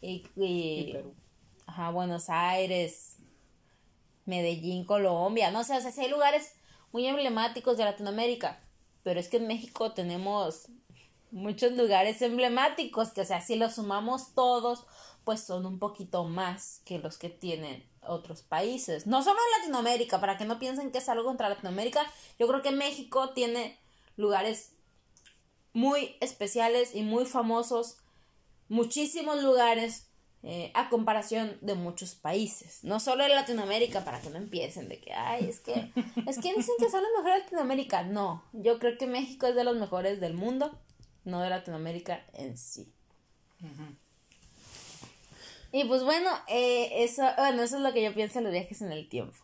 Y, 0.02 0.24
y, 0.38 0.94
Perú. 0.94 1.14
Buenos 1.92 2.30
Aires, 2.30 3.18
Medellín, 4.26 4.86
Colombia. 4.86 5.52
No 5.52 5.64
sé, 5.64 5.78
o 5.78 5.82
sea, 5.82 5.92
sí 5.92 6.02
hay 6.02 6.10
lugares 6.10 6.54
muy 6.92 7.08
emblemáticos 7.08 7.78
de 7.78 7.86
Latinoamérica. 7.86 8.60
Pero 9.04 9.20
es 9.20 9.30
que 9.30 9.38
en 9.38 9.48
México 9.48 9.94
tenemos 9.94 10.68
muchos 11.32 11.72
lugares 11.72 12.22
emblemáticos 12.22 13.12
que, 13.12 13.22
o 13.22 13.26
sea, 13.26 13.42
si 13.42 13.56
los 13.56 13.76
sumamos 13.76 14.36
todos, 14.36 14.86
pues 15.24 15.42
son 15.42 15.66
un 15.66 15.80
poquito 15.80 16.24
más 16.26 16.82
que 16.86 17.00
los 17.00 17.18
que 17.18 17.30
tienen 17.30 17.88
otros 18.02 18.42
países. 18.44 19.08
No 19.08 19.24
solo 19.24 19.40
Latinoamérica, 19.60 20.20
para 20.20 20.38
que 20.38 20.46
no 20.46 20.60
piensen 20.60 20.92
que 20.92 21.00
es 21.00 21.10
algo 21.10 21.26
contra 21.26 21.50
Latinoamérica. 21.50 22.06
Yo 22.38 22.48
creo 22.48 22.62
que 22.62 22.72
México 22.72 23.32
tiene 23.32 23.80
lugares 24.18 24.74
muy 25.74 26.18
especiales 26.20 26.94
y 26.96 27.04
muy 27.04 27.26
famosos, 27.26 27.98
muchísimos 28.68 29.42
lugares 29.42 30.11
eh, 30.44 30.72
a 30.74 30.90
comparación 30.90 31.58
de 31.62 31.76
muchos 31.76 32.16
países, 32.16 32.84
no 32.84 33.00
solo 33.00 33.24
en 33.24 33.36
Latinoamérica, 33.36 34.04
para 34.04 34.22
que 34.22 34.32
no 34.32 34.38
empiecen 34.38 34.90
de 34.90 35.00
que, 35.00 35.14
ay, 35.14 35.46
es 35.48 35.60
que, 35.60 35.92
es 36.28 36.40
que 36.40 36.54
dicen 36.56 36.76
que 36.80 36.90
son 36.90 37.04
los 37.04 37.12
mejores 37.18 37.36
de 37.36 37.42
Latinoamérica. 37.44 38.04
No, 38.04 38.44
yo 38.54 38.80
creo 38.80 38.98
que 38.98 39.06
México 39.06 39.46
es 39.48 39.56
de 39.56 39.64
los 39.64 39.78
mejores 39.78 40.20
del 40.20 40.34
mundo, 40.34 40.80
no 41.26 41.42
de 41.42 41.50
Latinoamérica 41.50 42.26
en 42.34 42.58
sí. 42.58 42.92
Y 45.72 45.86
pues 45.86 46.04
bueno, 46.04 46.30
eh, 46.48 47.04
eso, 47.04 47.24
bueno, 47.38 47.62
eso 47.62 47.78
es 47.78 47.84
lo 47.84 47.94
que 47.94 48.04
yo 48.04 48.14
pienso 48.14 48.40
de 48.40 48.44
los 48.44 48.52
viajes 48.52 48.82
en 48.82 48.92
el 48.92 49.08
tiempo. 49.08 49.38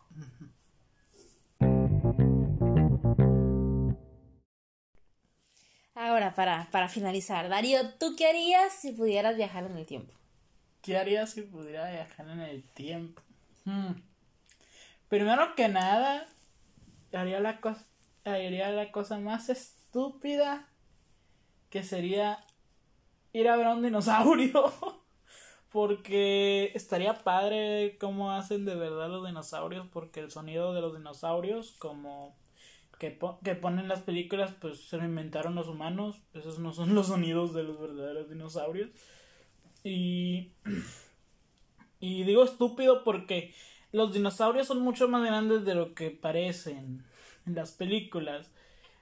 Ahora, 5.94 6.34
para, 6.34 6.68
para 6.70 6.88
finalizar, 6.88 7.48
Darío, 7.48 7.94
¿tú 7.94 8.14
qué 8.16 8.26
harías 8.26 8.72
si 8.72 8.92
pudieras 8.92 9.36
viajar 9.36 9.64
en 9.64 9.76
el 9.76 9.86
tiempo? 9.86 10.17
¿Qué 10.88 10.96
haría 10.96 11.26
si 11.26 11.42
pudiera 11.42 11.90
viajar 11.90 12.30
en 12.30 12.40
el 12.40 12.62
tiempo? 12.62 13.20
Hmm. 13.66 13.92
Primero 15.08 15.54
que 15.54 15.68
nada, 15.68 16.26
haría 17.12 17.40
la 17.40 17.60
cosa, 17.60 17.84
haría 18.24 18.70
la 18.70 18.92
cosa 18.92 19.18
más 19.18 19.48
estúpida 19.48 20.68
que 21.70 21.82
sería 21.82 22.44
ir 23.32 23.48
a 23.48 23.56
ver 23.56 23.66
a 23.66 23.74
un 23.74 23.82
dinosaurio. 23.82 24.72
Porque 25.72 26.72
estaría 26.74 27.24
padre 27.24 27.98
cómo 28.00 28.32
hacen 28.32 28.64
de 28.64 28.74
verdad 28.74 29.10
los 29.10 29.26
dinosaurios, 29.26 29.86
porque 29.92 30.20
el 30.20 30.30
sonido 30.30 30.74
de 30.74 30.80
los 30.80 30.96
dinosaurios, 30.96 31.72
como 31.72 32.36
que, 32.98 33.10
po- 33.10 33.38
que 33.44 33.54
ponen 33.54 33.88
las 33.88 34.02
películas, 34.02 34.52
pues 34.60 34.88
se 34.88 34.96
lo 34.98 35.04
inventaron 35.04 35.54
los 35.54 35.68
humanos, 35.68 36.16
esos 36.34 36.58
no 36.58 36.72
son 36.72 36.94
los 36.94 37.08
sonidos 37.08 37.54
de 37.54 37.64
los 37.64 37.80
verdaderos 37.80 38.30
dinosaurios. 38.30 38.90
Y, 39.84 40.52
y 42.00 42.24
digo 42.24 42.44
estúpido 42.44 43.04
porque 43.04 43.54
los 43.92 44.12
dinosaurios 44.12 44.66
son 44.66 44.80
mucho 44.80 45.08
más 45.08 45.24
grandes 45.24 45.64
de 45.64 45.74
lo 45.74 45.94
que 45.94 46.10
parecen 46.10 47.04
en 47.46 47.54
las 47.54 47.72
películas. 47.72 48.50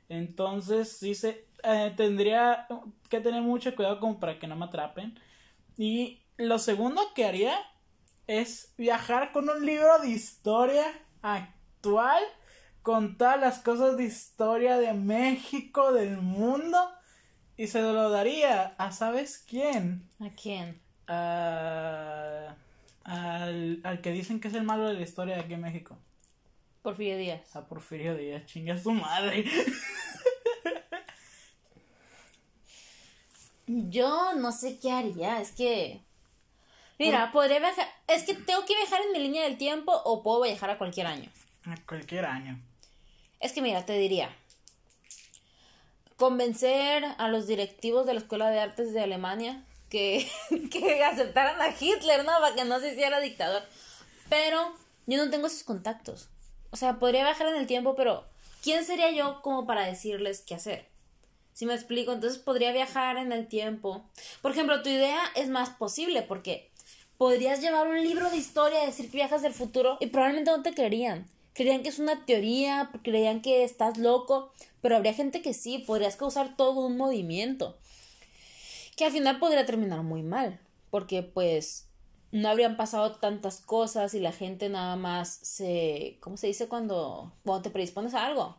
Entonces 0.09 0.93
sí 0.93 1.15
se 1.15 1.47
eh, 1.65 1.93
tendría 1.97 2.69
que 3.09 3.21
tener 3.21 3.43
mucho 3.43 3.75
cuidado 3.75 3.99
como 3.99 4.21
para 4.21 4.39
que 4.39 4.47
no 4.47 4.57
me 4.57 4.67
atrapen. 4.67 5.19
Y 5.77 6.23
lo 6.37 6.59
segundo 6.59 7.03
que 7.15 7.25
haría 7.25 7.59
es 8.27 8.73
viajar 8.77 9.33
con 9.33 9.49
un 9.49 9.65
libro 9.65 9.99
de 10.01 10.11
historia 10.11 10.85
actual, 11.23 12.23
con 12.83 13.17
todas 13.19 13.41
las 13.41 13.59
cosas 13.59 13.97
de 13.97 14.05
historia 14.05 14.79
de 14.79 14.93
México, 14.95 15.93
del 15.93 16.19
mundo, 16.19 16.79
y 17.57 17.67
se 17.69 17.81
lo 17.81 18.11
daría 18.11 18.75
a 18.79 18.93
¿sabes 18.93 19.45
quién? 19.49 20.09
¿A 20.21 20.31
quién? 20.31 20.81
A- 21.09 22.55
al, 23.05 23.81
al 23.85 24.01
que 24.01 24.11
dicen 24.11 24.41
que 24.41 24.49
es 24.49 24.55
el 24.55 24.65
malo 24.65 24.89
de 24.89 24.95
la 24.95 25.03
historia 25.03 25.37
de 25.37 25.43
aquí 25.43 25.55
en 25.55 25.61
México. 25.61 25.97
Porfirio 26.83 27.17
Díaz. 27.17 27.55
A 27.57 27.67
Porfirio 27.67 28.17
Díaz, 28.17 28.47
chinga 28.47 28.79
su 28.79 28.93
madre. 28.93 29.45
Yo 33.67 34.35
no 34.35 34.53
sé 34.53 34.79
qué 34.79 34.93
haría, 34.93 35.41
es 35.41 35.51
que... 35.53 36.01
Mira, 36.99 37.33
podría 37.33 37.59
viajar... 37.59 37.87
Es 38.07 38.23
que 38.23 38.35
tengo 38.35 38.65
que 38.65 38.75
viajar 38.77 39.01
en 39.05 39.13
mi 39.13 39.19
línea 39.19 39.43
del 39.43 39.59
tiempo 39.59 39.93
o 39.93 40.23
puedo 40.23 40.43
viajar 40.43 40.71
a 40.71 40.79
cualquier 40.79 41.09
año. 41.09 41.29
A 41.65 41.75
cualquier 41.87 42.25
año. 42.25 42.61
Es 43.41 43.53
que 43.53 43.63
mira, 43.63 43.85
te 43.85 43.95
diría... 43.99 44.31
Convencer 46.17 47.05
a 47.19 47.29
los 47.29 47.47
directivos 47.47 48.07
de 48.07 48.15
la 48.15 48.21
Escuela 48.21 48.51
de 48.51 48.61
Artes 48.61 48.93
de 48.93 49.01
Alemania 49.01 49.65
que, 49.91 50.29
que 50.71 51.05
aceptaran 51.05 51.61
a 51.61 51.75
Hitler, 51.79 52.25
¿no? 52.25 52.33
Para 52.41 52.55
que 52.55 52.65
no 52.65 52.81
se 52.81 52.93
hiciera 52.93 53.21
dictador. 53.21 53.63
Pero 54.29 54.75
yo 55.07 55.23
no 55.23 55.31
tengo 55.31 55.47
esos 55.47 55.63
contactos. 55.63 56.29
O 56.71 56.77
sea, 56.77 56.99
podría 56.99 57.25
viajar 57.25 57.49
en 57.49 57.57
el 57.57 57.67
tiempo, 57.67 57.95
pero 57.95 58.25
¿quién 58.63 58.85
sería 58.85 59.11
yo 59.11 59.41
como 59.43 59.67
para 59.67 59.87
decirles 59.87 60.43
qué 60.47 60.55
hacer? 60.55 60.89
Si 61.53 61.65
me 61.65 61.75
explico, 61.75 62.13
entonces 62.13 62.39
podría 62.39 62.73
viajar 62.73 63.17
en 63.17 63.33
el 63.33 63.49
tiempo. 63.49 64.05
Por 64.43 64.51
ejemplo, 64.51 64.83
tu 64.83 64.91
idea 64.91 65.21
es 65.37 65.49
más 65.49 65.71
posible 65.71 66.23
porque 66.23 66.71
podrías 67.17 67.63
llevar 67.63 67.89
un 67.89 68.03
libro 68.03 68.29
de 68.29 68.37
historia 68.37 68.83
y 68.83 68.87
decir 68.87 69.11
que 69.11 69.17
viajas 69.17 69.43
del 69.43 69.55
futuro 69.55 69.97
y 70.01 70.09
probablemente 70.09 70.51
no 70.51 70.63
te 70.63 70.75
creerían. 70.75 71.27
Creerían 71.57 71.83
que 71.83 71.89
es 71.89 71.99
una 71.99 72.27
teoría, 72.27 72.91
creerían 73.03 73.41
que 73.41 73.65
estás 73.65 73.97
loco, 73.97 74.53
pero 74.83 74.95
habría 74.95 75.15
gente 75.15 75.41
que 75.41 75.55
sí, 75.55 75.79
podrías 75.79 76.17
causar 76.17 76.55
todo 76.55 76.87
un 76.87 76.99
movimiento. 76.99 77.79
Que 78.95 79.07
al 79.07 79.13
final 79.13 79.39
podría 79.39 79.65
terminar 79.65 80.03
muy 80.03 80.23
mal, 80.23 80.61
porque 80.91 81.23
pues 81.23 81.87
no 82.31 82.51
habrían 82.51 82.77
pasado 82.77 83.13
tantas 83.17 83.63
cosas 83.63 84.13
y 84.13 84.21
la 84.21 84.33
gente 84.33 84.69
nada 84.69 84.97
más 84.97 85.39
se... 85.43 86.19
¿Cómo 86.21 86.37
se 86.37 86.49
dice 86.49 86.69
cuando, 86.69 87.33
cuando 87.43 87.63
te 87.63 87.71
predispones 87.71 88.13
a 88.13 88.27
algo? 88.27 88.59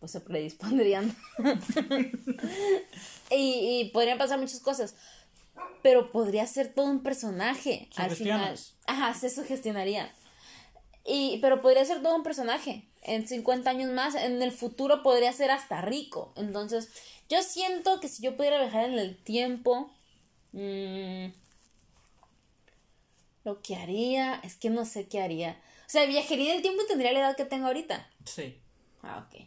Pues 0.00 0.10
se 0.10 0.20
predispondrían. 0.20 1.16
y, 3.30 3.80
y 3.80 3.90
podrían 3.92 4.18
pasar 4.18 4.40
muchas 4.40 4.58
cosas. 4.58 4.96
Pero 5.84 6.10
podría 6.10 6.44
ser 6.48 6.74
todo 6.74 6.86
un 6.86 7.04
personaje 7.04 7.88
al 7.94 8.10
final. 8.10 8.58
Ajá, 8.86 9.14
se 9.14 9.30
sugestionaría. 9.30 10.12
Y, 11.04 11.38
pero 11.42 11.60
podría 11.60 11.84
ser 11.84 12.02
todo 12.02 12.16
un 12.16 12.22
personaje. 12.22 12.88
En 13.02 13.28
50 13.28 13.68
años 13.70 13.90
más, 13.92 14.14
en 14.14 14.42
el 14.42 14.52
futuro 14.52 15.02
podría 15.02 15.32
ser 15.32 15.50
hasta 15.50 15.82
rico. 15.82 16.32
Entonces, 16.36 16.88
yo 17.28 17.42
siento 17.42 18.00
que 18.00 18.08
si 18.08 18.22
yo 18.22 18.36
pudiera 18.36 18.58
viajar 18.60 18.86
en 18.86 18.98
el 18.98 19.16
tiempo, 19.22 19.90
mm, 20.52 21.26
lo 23.44 23.60
que 23.60 23.76
haría, 23.76 24.40
es 24.42 24.56
que 24.56 24.70
no 24.70 24.86
sé 24.86 25.06
qué 25.08 25.20
haría. 25.20 25.60
O 25.86 25.90
sea, 25.90 26.06
viajaría 26.06 26.50
en 26.52 26.56
el 26.56 26.62
tiempo 26.62 26.82
y 26.82 26.86
tendría 26.88 27.12
la 27.12 27.20
edad 27.20 27.36
que 27.36 27.44
tengo 27.44 27.66
ahorita. 27.66 28.08
Sí. 28.24 28.58
Ah, 29.02 29.26
ok. 29.28 29.42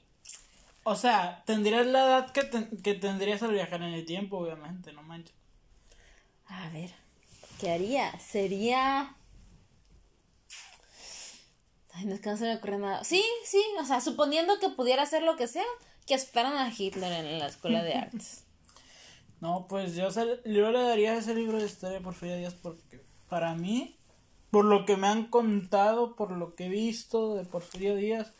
O 0.84 0.96
sea, 0.96 1.44
tendrías 1.46 1.86
la 1.88 2.06
edad 2.06 2.32
que, 2.32 2.44
ten- 2.44 2.78
que 2.84 2.94
tendrías 2.94 3.42
al 3.42 3.52
viajar 3.54 3.82
en 3.82 3.94
el 3.94 4.06
tiempo, 4.06 4.38
obviamente, 4.38 4.94
no 4.94 5.02
manches. 5.02 5.36
A 6.46 6.70
ver, 6.70 6.92
¿qué 7.60 7.72
haría? 7.72 8.18
Sería... 8.20 9.16
No 12.06 12.38
se 12.38 12.44
me 12.46 12.56
ocurre 12.56 12.78
nada. 12.78 13.04
Sí, 13.04 13.24
sí, 13.44 13.62
o 13.80 13.86
sea, 13.86 14.02
suponiendo 14.02 14.60
que 14.60 14.70
pudiera 14.70 15.04
hacer 15.04 15.24
lo 15.24 15.36
que 15.36 15.48
sea, 15.48 15.66
que 16.06 16.16
aceptaran 16.16 16.58
a 16.58 16.74
Hitler 16.76 17.26
en 17.26 17.40
la 17.40 17.48
escuela 17.48 17.84
de 17.84 17.94
artes. 17.94 18.44
No, 19.40 19.68
pues 19.70 19.96
yo, 19.96 20.10
yo 20.10 20.72
le 20.72 20.82
daría 20.82 21.14
ese 21.14 21.36
libro 21.36 21.60
de 21.60 21.68
historia 21.68 22.00
a 22.00 22.02
Porfirio 22.02 22.38
Díaz 22.38 22.56
porque 22.56 23.04
para 23.30 23.54
mí, 23.54 23.96
por 24.50 24.66
lo 24.66 24.84
que 24.88 24.98
me 24.98 25.06
han 25.06 25.26
contado, 25.26 26.16
por 26.16 26.32
lo 26.32 26.56
que 26.56 26.66
he 26.66 26.70
visto 26.70 27.36
de 27.36 27.46
Porfirio 27.46 27.96
Díaz, 27.96 28.34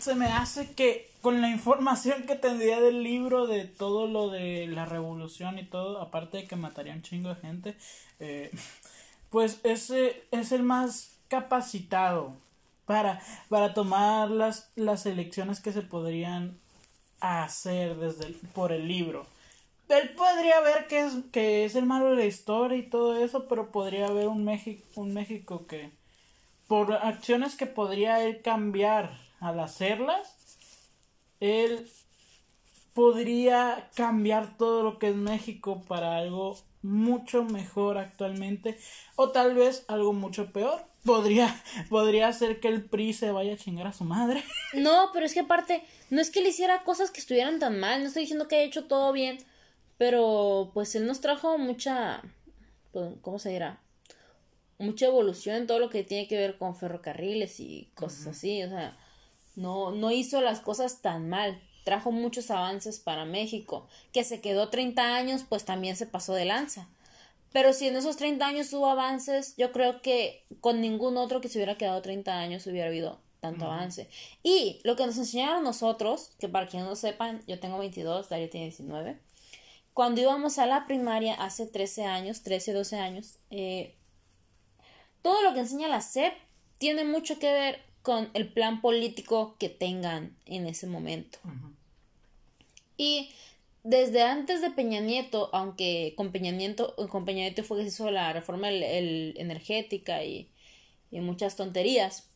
se 0.00 0.16
me 0.16 0.26
hace 0.26 0.74
que 0.74 1.10
con 1.22 1.40
la 1.40 1.50
información 1.50 2.24
que 2.24 2.34
tendría 2.34 2.80
del 2.80 3.02
libro, 3.02 3.46
de 3.46 3.64
todo 3.64 4.06
lo 4.06 4.28
de 4.28 4.66
la 4.66 4.86
revolución 4.86 5.58
y 5.58 5.64
todo, 5.64 6.00
aparte 6.00 6.38
de 6.38 6.46
que 6.48 6.56
mataría 6.56 6.94
un 6.94 7.02
chingo 7.02 7.28
de 7.28 7.36
gente, 7.36 7.76
eh, 8.18 8.50
pues 9.30 9.60
ese 9.62 10.24
es 10.30 10.52
el 10.52 10.62
más 10.62 11.17
capacitado 11.28 12.34
para, 12.86 13.20
para 13.48 13.74
tomar 13.74 14.30
las, 14.30 14.70
las 14.74 15.06
elecciones 15.06 15.60
que 15.60 15.72
se 15.72 15.82
podrían 15.82 16.58
hacer 17.20 17.96
desde 17.96 18.32
por 18.54 18.72
el 18.72 18.88
libro. 18.88 19.26
Él 19.88 20.10
podría 20.10 20.60
ver 20.60 20.86
que 20.86 21.00
es, 21.00 21.12
que 21.32 21.64
es 21.64 21.74
el 21.74 21.86
malo 21.86 22.10
de 22.10 22.16
la 22.16 22.24
historia 22.26 22.78
y 22.78 22.88
todo 22.88 23.16
eso, 23.16 23.48
pero 23.48 23.72
podría 23.72 24.08
haber 24.08 24.28
un 24.28 24.44
México, 24.44 24.82
un 24.96 25.14
México 25.14 25.66
que, 25.66 25.92
por 26.66 26.92
acciones 26.92 27.56
que 27.56 27.66
podría 27.66 28.22
él 28.22 28.42
cambiar 28.42 29.18
al 29.40 29.60
hacerlas, 29.60 30.36
él 31.40 31.88
podría 32.92 33.88
cambiar 33.94 34.56
todo 34.58 34.82
lo 34.82 34.98
que 34.98 35.10
es 35.10 35.14
México 35.14 35.82
para 35.88 36.16
algo 36.16 36.58
mucho 36.82 37.44
mejor 37.44 37.96
actualmente 37.96 38.78
o 39.16 39.30
tal 39.30 39.54
vez 39.54 39.84
algo 39.88 40.12
mucho 40.12 40.52
peor. 40.52 40.84
Podría, 41.08 41.62
podría 41.88 42.30
ser 42.34 42.60
que 42.60 42.68
el 42.68 42.84
PRI 42.84 43.14
se 43.14 43.32
vaya 43.32 43.54
a 43.54 43.56
chingar 43.56 43.86
a 43.86 43.94
su 43.94 44.04
madre. 44.04 44.44
No, 44.74 45.08
pero 45.14 45.24
es 45.24 45.32
que 45.32 45.40
aparte, 45.40 45.82
no 46.10 46.20
es 46.20 46.30
que 46.30 46.42
le 46.42 46.50
hiciera 46.50 46.84
cosas 46.84 47.10
que 47.10 47.20
estuvieran 47.20 47.58
tan 47.58 47.80
mal, 47.80 48.02
no 48.02 48.08
estoy 48.08 48.24
diciendo 48.24 48.46
que 48.46 48.56
haya 48.56 48.66
hecho 48.66 48.84
todo 48.84 49.10
bien, 49.12 49.38
pero 49.96 50.70
pues 50.74 50.94
él 50.94 51.06
nos 51.06 51.22
trajo 51.22 51.56
mucha, 51.56 52.22
pues, 52.92 53.14
¿cómo 53.22 53.38
se 53.38 53.48
dirá? 53.48 53.80
Mucha 54.78 55.06
evolución 55.06 55.56
en 55.56 55.66
todo 55.66 55.78
lo 55.78 55.88
que 55.88 56.04
tiene 56.04 56.28
que 56.28 56.36
ver 56.36 56.58
con 56.58 56.76
ferrocarriles 56.76 57.58
y 57.58 57.90
cosas 57.94 58.26
así, 58.26 58.62
o 58.62 58.68
sea, 58.68 58.98
no, 59.56 59.92
no 59.92 60.10
hizo 60.10 60.42
las 60.42 60.60
cosas 60.60 61.00
tan 61.00 61.30
mal, 61.30 61.58
trajo 61.84 62.12
muchos 62.12 62.50
avances 62.50 62.98
para 62.98 63.24
México, 63.24 63.88
que 64.12 64.24
se 64.24 64.42
quedó 64.42 64.68
30 64.68 65.16
años, 65.16 65.46
pues 65.48 65.64
también 65.64 65.96
se 65.96 66.06
pasó 66.06 66.34
de 66.34 66.44
lanza. 66.44 66.88
Pero 67.52 67.72
si 67.72 67.88
en 67.88 67.96
esos 67.96 68.16
30 68.16 68.46
años 68.46 68.72
hubo 68.72 68.88
avances, 68.88 69.54
yo 69.56 69.72
creo 69.72 70.02
que 70.02 70.44
con 70.60 70.80
ningún 70.80 71.16
otro 71.16 71.40
que 71.40 71.48
se 71.48 71.58
hubiera 71.58 71.78
quedado 71.78 72.02
30 72.02 72.38
años 72.38 72.66
hubiera 72.66 72.88
habido 72.88 73.20
tanto 73.40 73.66
avance. 73.66 74.08
Y 74.42 74.80
lo 74.84 74.96
que 74.96 75.06
nos 75.06 75.16
enseñaron 75.16 75.62
nosotros, 75.62 76.32
que 76.38 76.48
para 76.48 76.66
quienes 76.66 76.88
no 76.88 76.96
sepan, 76.96 77.42
yo 77.46 77.58
tengo 77.58 77.78
22, 77.78 78.28
Dario 78.28 78.50
tiene 78.50 78.66
19. 78.66 79.18
Cuando 79.94 80.20
íbamos 80.20 80.58
a 80.58 80.66
la 80.66 80.86
primaria 80.86 81.34
hace 81.34 81.66
13 81.66 82.04
años, 82.04 82.42
13, 82.42 82.72
12 82.72 82.98
años, 82.98 83.38
eh, 83.50 83.96
todo 85.22 85.42
lo 85.42 85.54
que 85.54 85.60
enseña 85.60 85.88
la 85.88 86.00
SEP 86.00 86.34
tiene 86.78 87.04
mucho 87.04 87.38
que 87.38 87.52
ver 87.52 87.82
con 88.02 88.30
el 88.34 88.52
plan 88.52 88.80
político 88.80 89.56
que 89.58 89.68
tengan 89.68 90.36
en 90.46 90.66
ese 90.66 90.86
momento. 90.86 91.38
Y 92.96 93.30
desde 93.88 94.22
antes 94.22 94.60
de 94.60 94.70
Peña 94.70 95.00
Nieto, 95.00 95.48
aunque 95.54 96.12
con 96.14 96.30
Peña 96.30 96.52
Nieto, 96.52 96.94
con 97.08 97.24
Peña 97.24 97.44
Nieto 97.44 97.64
fue 97.64 97.78
que 97.78 97.84
se 97.84 97.88
hizo 97.88 98.10
la 98.10 98.34
reforma 98.34 98.68
energética 98.68 100.24
y, 100.24 100.50
y, 101.10 101.20
muchas 101.20 101.56
tonterías, 101.56 102.28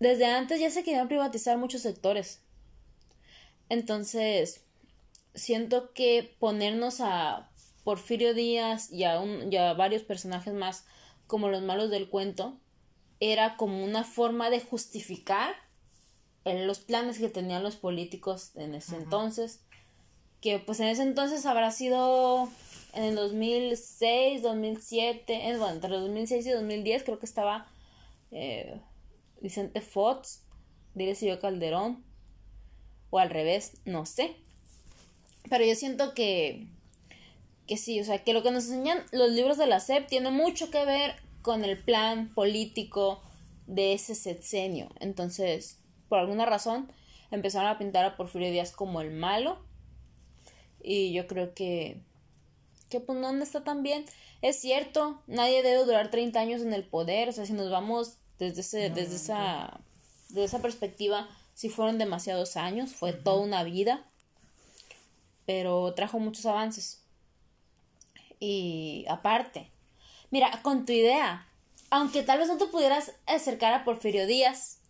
desde 0.00 0.26
antes 0.26 0.58
ya 0.58 0.70
se 0.70 0.82
querían 0.82 1.06
privatizar 1.06 1.56
muchos 1.56 1.82
sectores. 1.82 2.40
Entonces, 3.68 4.64
siento 5.36 5.92
que 5.92 6.34
ponernos 6.40 7.00
a 7.00 7.48
Porfirio 7.84 8.34
Díaz 8.34 8.90
y 8.90 9.04
a, 9.04 9.20
un, 9.20 9.52
y 9.52 9.56
a 9.58 9.74
varios 9.74 10.02
personajes 10.02 10.52
más 10.52 10.84
como 11.28 11.48
los 11.48 11.62
malos 11.62 11.90
del 11.90 12.08
cuento 12.08 12.58
era 13.20 13.56
como 13.56 13.84
una 13.84 14.02
forma 14.02 14.50
de 14.50 14.58
justificar 14.58 15.54
los 16.44 16.80
planes 16.80 17.20
que 17.20 17.28
tenían 17.28 17.62
los 17.62 17.76
políticos 17.76 18.50
en 18.56 18.74
ese 18.74 18.96
entonces 18.96 19.60
que 20.42 20.58
pues 20.58 20.80
en 20.80 20.88
ese 20.88 21.02
entonces 21.02 21.46
habrá 21.46 21.70
sido 21.70 22.50
en 22.94 23.04
el 23.04 23.14
2006, 23.14 24.42
2007, 24.42 25.56
bueno, 25.56 25.70
entre 25.70 25.90
2006 25.90 26.44
y 26.44 26.50
2010 26.50 27.04
creo 27.04 27.18
que 27.18 27.26
estaba 27.26 27.66
eh, 28.32 28.78
Vicente 29.40 29.80
Fox, 29.80 30.42
si 30.94 31.26
yo 31.26 31.40
Calderón, 31.40 32.04
o 33.10 33.18
al 33.18 33.30
revés, 33.30 33.78
no 33.84 34.04
sé. 34.04 34.34
Pero 35.48 35.64
yo 35.64 35.74
siento 35.74 36.12
que, 36.12 36.66
que 37.66 37.76
sí, 37.76 38.00
o 38.00 38.04
sea, 38.04 38.24
que 38.24 38.32
lo 38.32 38.42
que 38.42 38.50
nos 38.50 38.64
enseñan 38.64 38.98
los 39.12 39.30
libros 39.30 39.58
de 39.58 39.66
la 39.66 39.80
SEP 39.80 40.08
tiene 40.08 40.30
mucho 40.30 40.70
que 40.70 40.84
ver 40.84 41.14
con 41.40 41.64
el 41.64 41.78
plan 41.78 42.34
político 42.34 43.22
de 43.66 43.92
ese 43.92 44.14
sexenio. 44.14 44.88
Entonces, 44.98 45.78
por 46.08 46.18
alguna 46.18 46.46
razón, 46.46 46.90
empezaron 47.30 47.68
a 47.68 47.78
pintar 47.78 48.04
a 48.04 48.16
Porfirio 48.16 48.50
Díaz 48.50 48.72
como 48.72 49.00
el 49.00 49.12
malo 49.12 49.58
y 50.82 51.12
yo 51.12 51.26
creo 51.26 51.54
que, 51.54 52.00
que 52.88 53.00
pues 53.00 53.18
no 53.18 53.30
está 53.42 53.64
tan 53.64 53.82
bien. 53.82 54.04
Es 54.42 54.60
cierto, 54.60 55.22
nadie 55.26 55.62
debe 55.62 55.84
durar 55.84 56.10
30 56.10 56.40
años 56.40 56.62
en 56.62 56.72
el 56.72 56.84
poder, 56.84 57.28
o 57.28 57.32
sea, 57.32 57.46
si 57.46 57.52
nos 57.52 57.70
vamos 57.70 58.18
desde, 58.38 58.60
ese, 58.62 58.90
desde, 58.90 59.16
esa, 59.16 59.80
desde 60.30 60.44
esa 60.44 60.60
perspectiva, 60.60 61.28
si 61.54 61.68
fueron 61.68 61.98
demasiados 61.98 62.56
años, 62.56 62.92
fue 62.92 63.12
toda 63.12 63.40
una 63.40 63.62
vida, 63.62 64.04
pero 65.46 65.94
trajo 65.94 66.18
muchos 66.18 66.44
avances. 66.46 67.02
Y 68.40 69.04
aparte, 69.08 69.70
mira, 70.30 70.60
con 70.62 70.84
tu 70.84 70.92
idea, 70.92 71.46
aunque 71.90 72.24
tal 72.24 72.40
vez 72.40 72.48
no 72.48 72.58
te 72.58 72.66
pudieras 72.66 73.12
acercar 73.26 73.72
a 73.72 73.84
Porfirio 73.84 74.26
Díaz, 74.26 74.80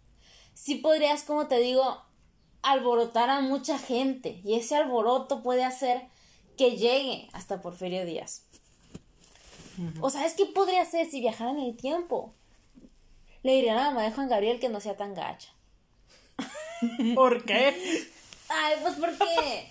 sí 0.54 0.76
podrías, 0.76 1.24
como 1.24 1.48
te 1.48 1.58
digo, 1.58 2.02
alborotar 2.62 3.30
a 3.30 3.40
mucha 3.40 3.78
gente 3.78 4.40
y 4.44 4.54
ese 4.54 4.76
alboroto 4.76 5.42
puede 5.42 5.64
hacer 5.64 6.02
que 6.56 6.76
llegue 6.76 7.28
hasta 7.32 7.60
Porfirio 7.60 8.04
Díaz. 8.04 8.44
O 10.00 10.10
sabes 10.10 10.34
qué 10.34 10.46
podría 10.46 10.82
hacer 10.82 11.10
si 11.10 11.20
viajara 11.20 11.50
en 11.50 11.60
el 11.60 11.76
tiempo? 11.76 12.32
Le 13.42 13.54
diría 13.54 13.72
a 13.72 13.76
la 13.76 13.90
mamá 13.90 14.02
de 14.02 14.12
Juan 14.12 14.28
Gabriel 14.28 14.60
que 14.60 14.68
no 14.68 14.80
sea 14.80 14.96
tan 14.96 15.14
gacha. 15.14 15.52
¿Por 17.14 17.44
qué? 17.44 17.74
Ay, 18.48 18.76
pues 18.82 18.94
porque. 18.94 19.68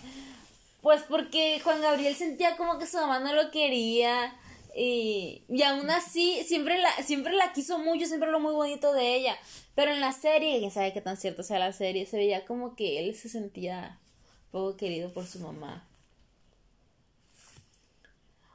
Pues 0.82 1.02
porque 1.02 1.60
Juan 1.62 1.80
Gabriel 1.80 2.14
sentía 2.16 2.56
como 2.56 2.78
que 2.78 2.86
su 2.86 2.96
mamá 2.98 3.20
no 3.20 3.32
lo 3.32 3.50
quería. 3.50 4.34
Y, 4.74 5.44
y 5.48 5.62
aún 5.62 5.90
así, 5.90 6.42
siempre 6.44 6.78
la, 6.78 6.90
siempre 7.02 7.34
la 7.34 7.52
quiso 7.52 7.78
mucho, 7.78 8.06
siempre 8.06 8.30
lo 8.30 8.40
muy 8.40 8.54
bonito 8.54 8.92
de 8.92 9.14
ella. 9.16 9.36
Pero 9.74 9.92
en 9.92 10.00
la 10.00 10.12
serie, 10.12 10.58
quién 10.58 10.70
sabe 10.70 10.92
qué 10.92 11.00
tan 11.00 11.16
cierto 11.16 11.42
sea 11.42 11.58
la 11.58 11.72
serie, 11.72 12.06
se 12.06 12.16
veía 12.16 12.44
como 12.44 12.74
que 12.74 13.00
él 13.00 13.14
se 13.14 13.28
sentía 13.28 13.98
poco 14.50 14.76
querido 14.76 15.12
por 15.12 15.26
su 15.26 15.40
mamá. 15.40 15.88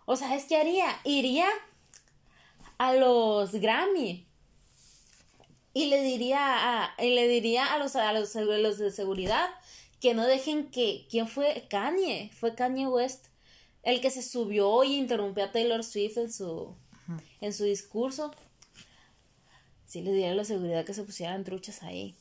O 0.05 0.15
sea, 0.15 0.35
es 0.35 0.45
que 0.45 0.57
haría, 0.57 0.87
iría 1.03 1.47
a 2.77 2.93
los 2.93 3.51
Grammy 3.53 4.25
y 5.73 5.87
le 5.87 6.01
diría 6.01 6.39
a, 6.83 7.03
y 7.03 7.13
le 7.13 7.27
diría 7.27 7.73
a 7.73 7.77
los, 7.77 7.95
a 7.95 8.13
los, 8.13 8.33
los 8.35 8.77
de 8.77 8.91
seguridad 8.91 9.49
que 9.99 10.13
no 10.13 10.25
dejen 10.25 10.69
que, 10.69 11.07
¿quién 11.09 11.27
fue? 11.27 11.65
Kanye, 11.69 12.31
fue 12.39 12.55
Kanye 12.55 12.87
West 12.87 13.27
el 13.83 14.01
que 14.01 14.11
se 14.11 14.21
subió 14.21 14.83
y 14.83 14.95
interrumpió 14.95 15.45
a 15.45 15.51
Taylor 15.51 15.83
Swift 15.83 16.17
en 16.17 16.31
su, 16.31 16.75
en 17.41 17.53
su 17.53 17.63
discurso. 17.63 18.31
Sí 19.85 20.01
le 20.01 20.11
diría 20.11 20.33
la 20.35 20.43
seguridad 20.43 20.85
que 20.85 20.93
se 20.93 21.03
pusieran 21.03 21.43
truchas 21.43 21.83
ahí. 21.83 22.15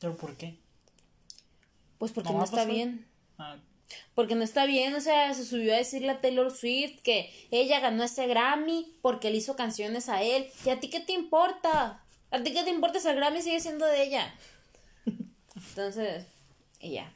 ¿Pero 0.00 0.16
por 0.16 0.36
qué? 0.36 0.58
Pues 1.98 2.12
porque 2.12 2.32
no, 2.32 2.44
está 2.44 2.64
bien. 2.64 3.06
Ah. 3.38 3.58
Porque 4.14 4.34
no 4.34 4.42
está 4.42 4.66
bien, 4.66 4.94
o 4.94 5.00
sea, 5.00 5.32
se 5.34 5.44
subió 5.44 5.72
a 5.72 5.78
decirle 5.78 6.10
a 6.10 6.20
Taylor 6.20 6.50
Swift 6.50 7.00
que 7.02 7.32
ella 7.50 7.80
ganó 7.80 8.02
ese 8.02 8.26
Grammy 8.26 8.98
porque 9.00 9.30
le 9.30 9.36
hizo 9.36 9.56
canciones 9.56 10.08
a 10.08 10.22
él. 10.22 10.48
¿Y 10.64 10.70
a 10.70 10.80
ti 10.80 10.90
qué 10.90 11.00
te 11.00 11.12
importa? 11.12 12.02
¿A 12.30 12.42
ti 12.42 12.52
qué 12.52 12.64
te 12.64 12.70
importa 12.70 12.98
ese 12.98 13.14
Grammy 13.14 13.42
sigue 13.42 13.60
siendo 13.60 13.86
de 13.86 14.02
ella? 14.02 14.34
Entonces, 15.54 16.26
y 16.80 16.92
ya. 16.92 17.12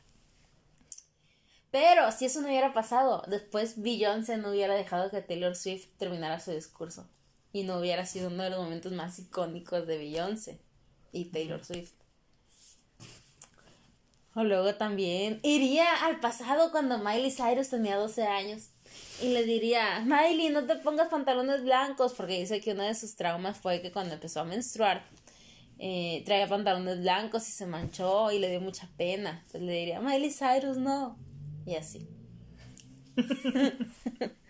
Pero 1.71 2.11
si 2.11 2.25
eso 2.25 2.41
no 2.41 2.49
hubiera 2.49 2.73
pasado, 2.73 3.23
después 3.29 3.81
Beyoncé 3.81 4.37
no 4.37 4.51
hubiera 4.51 4.75
dejado 4.75 5.11
que 5.11 5.23
Taylor 5.23 5.55
Swift 5.55 5.89
terminara 5.99 6.41
su 6.41 6.51
discurso. 6.51 7.09
Y 7.53 7.63
no 7.63 7.79
hubiera 7.79 8.07
sido 8.07 8.29
uno 8.29 8.43
de 8.43 8.51
los 8.51 8.61
momentos 8.61 8.93
más 8.93 9.19
icónicos 9.19 9.87
de 9.87 9.99
Beyoncé 9.99 10.61
y 11.13 11.27
Taylor 11.27 11.65
Swift. 11.65 11.93
O 14.35 14.45
luego 14.45 14.75
también 14.77 15.41
iría 15.43 16.05
al 16.05 16.21
pasado 16.21 16.71
cuando 16.71 16.99
Miley 16.99 17.33
Cyrus 17.33 17.69
tenía 17.69 17.97
12 17.97 18.25
años. 18.25 18.71
Y 19.21 19.29
le 19.29 19.45
diría, 19.45 20.01
Miley, 20.05 20.51
no 20.51 20.65
te 20.67 20.77
pongas 20.77 21.09
pantalones 21.09 21.63
blancos, 21.63 22.15
porque 22.15 22.39
dice 22.39 22.61
que 22.61 22.73
uno 22.73 22.85
de 22.85 22.95
sus 22.95 23.17
traumas 23.17 23.59
fue 23.59 23.83
que 23.83 23.93
cuando 23.93 24.15
empezó 24.15 24.41
a 24.41 24.45
menstruar, 24.45 25.05
eh, 25.79 26.23
traía 26.25 26.49
pantalones 26.49 27.01
blancos 27.01 27.49
y 27.49 27.53
se 27.53 27.67
manchó 27.67 28.31
y 28.33 28.39
le 28.39 28.51
dio 28.51 28.61
mucha 28.61 28.89
pena. 28.97 29.43
Entonces 29.47 29.63
le 29.63 29.73
diría, 29.73 30.01
Miley 30.01 30.33
Cyrus, 30.33 30.77
no. 30.77 31.17
Y 31.71 31.77
así. 31.77 32.09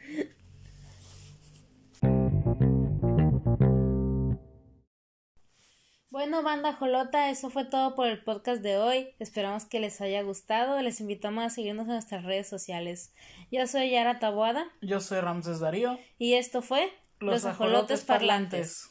Bueno, 6.12 6.42
banda 6.42 6.74
Jolota, 6.74 7.30
eso 7.30 7.50
fue 7.50 7.64
todo 7.64 7.94
por 7.94 8.08
el 8.08 8.22
podcast 8.22 8.62
de 8.62 8.76
hoy. 8.76 9.14
Esperamos 9.20 9.64
que 9.64 9.80
les 9.80 10.00
haya 10.00 10.22
gustado. 10.22 10.82
Les 10.82 11.00
invitamos 11.00 11.44
a 11.44 11.50
seguirnos 11.50 11.86
en 11.86 11.92
nuestras 11.92 12.24
redes 12.24 12.48
sociales. 12.48 13.14
Yo 13.50 13.66
soy 13.66 13.90
Yara 13.90 14.18
Tabuada. 14.18 14.66
Yo 14.82 15.00
soy 15.00 15.20
Ramses 15.20 15.60
Darío. 15.60 15.98
Y 16.18 16.34
esto 16.34 16.62
fue 16.62 16.92
Los, 17.20 17.44
Ajolotes, 17.44 18.04
Parlantes. 18.04 18.89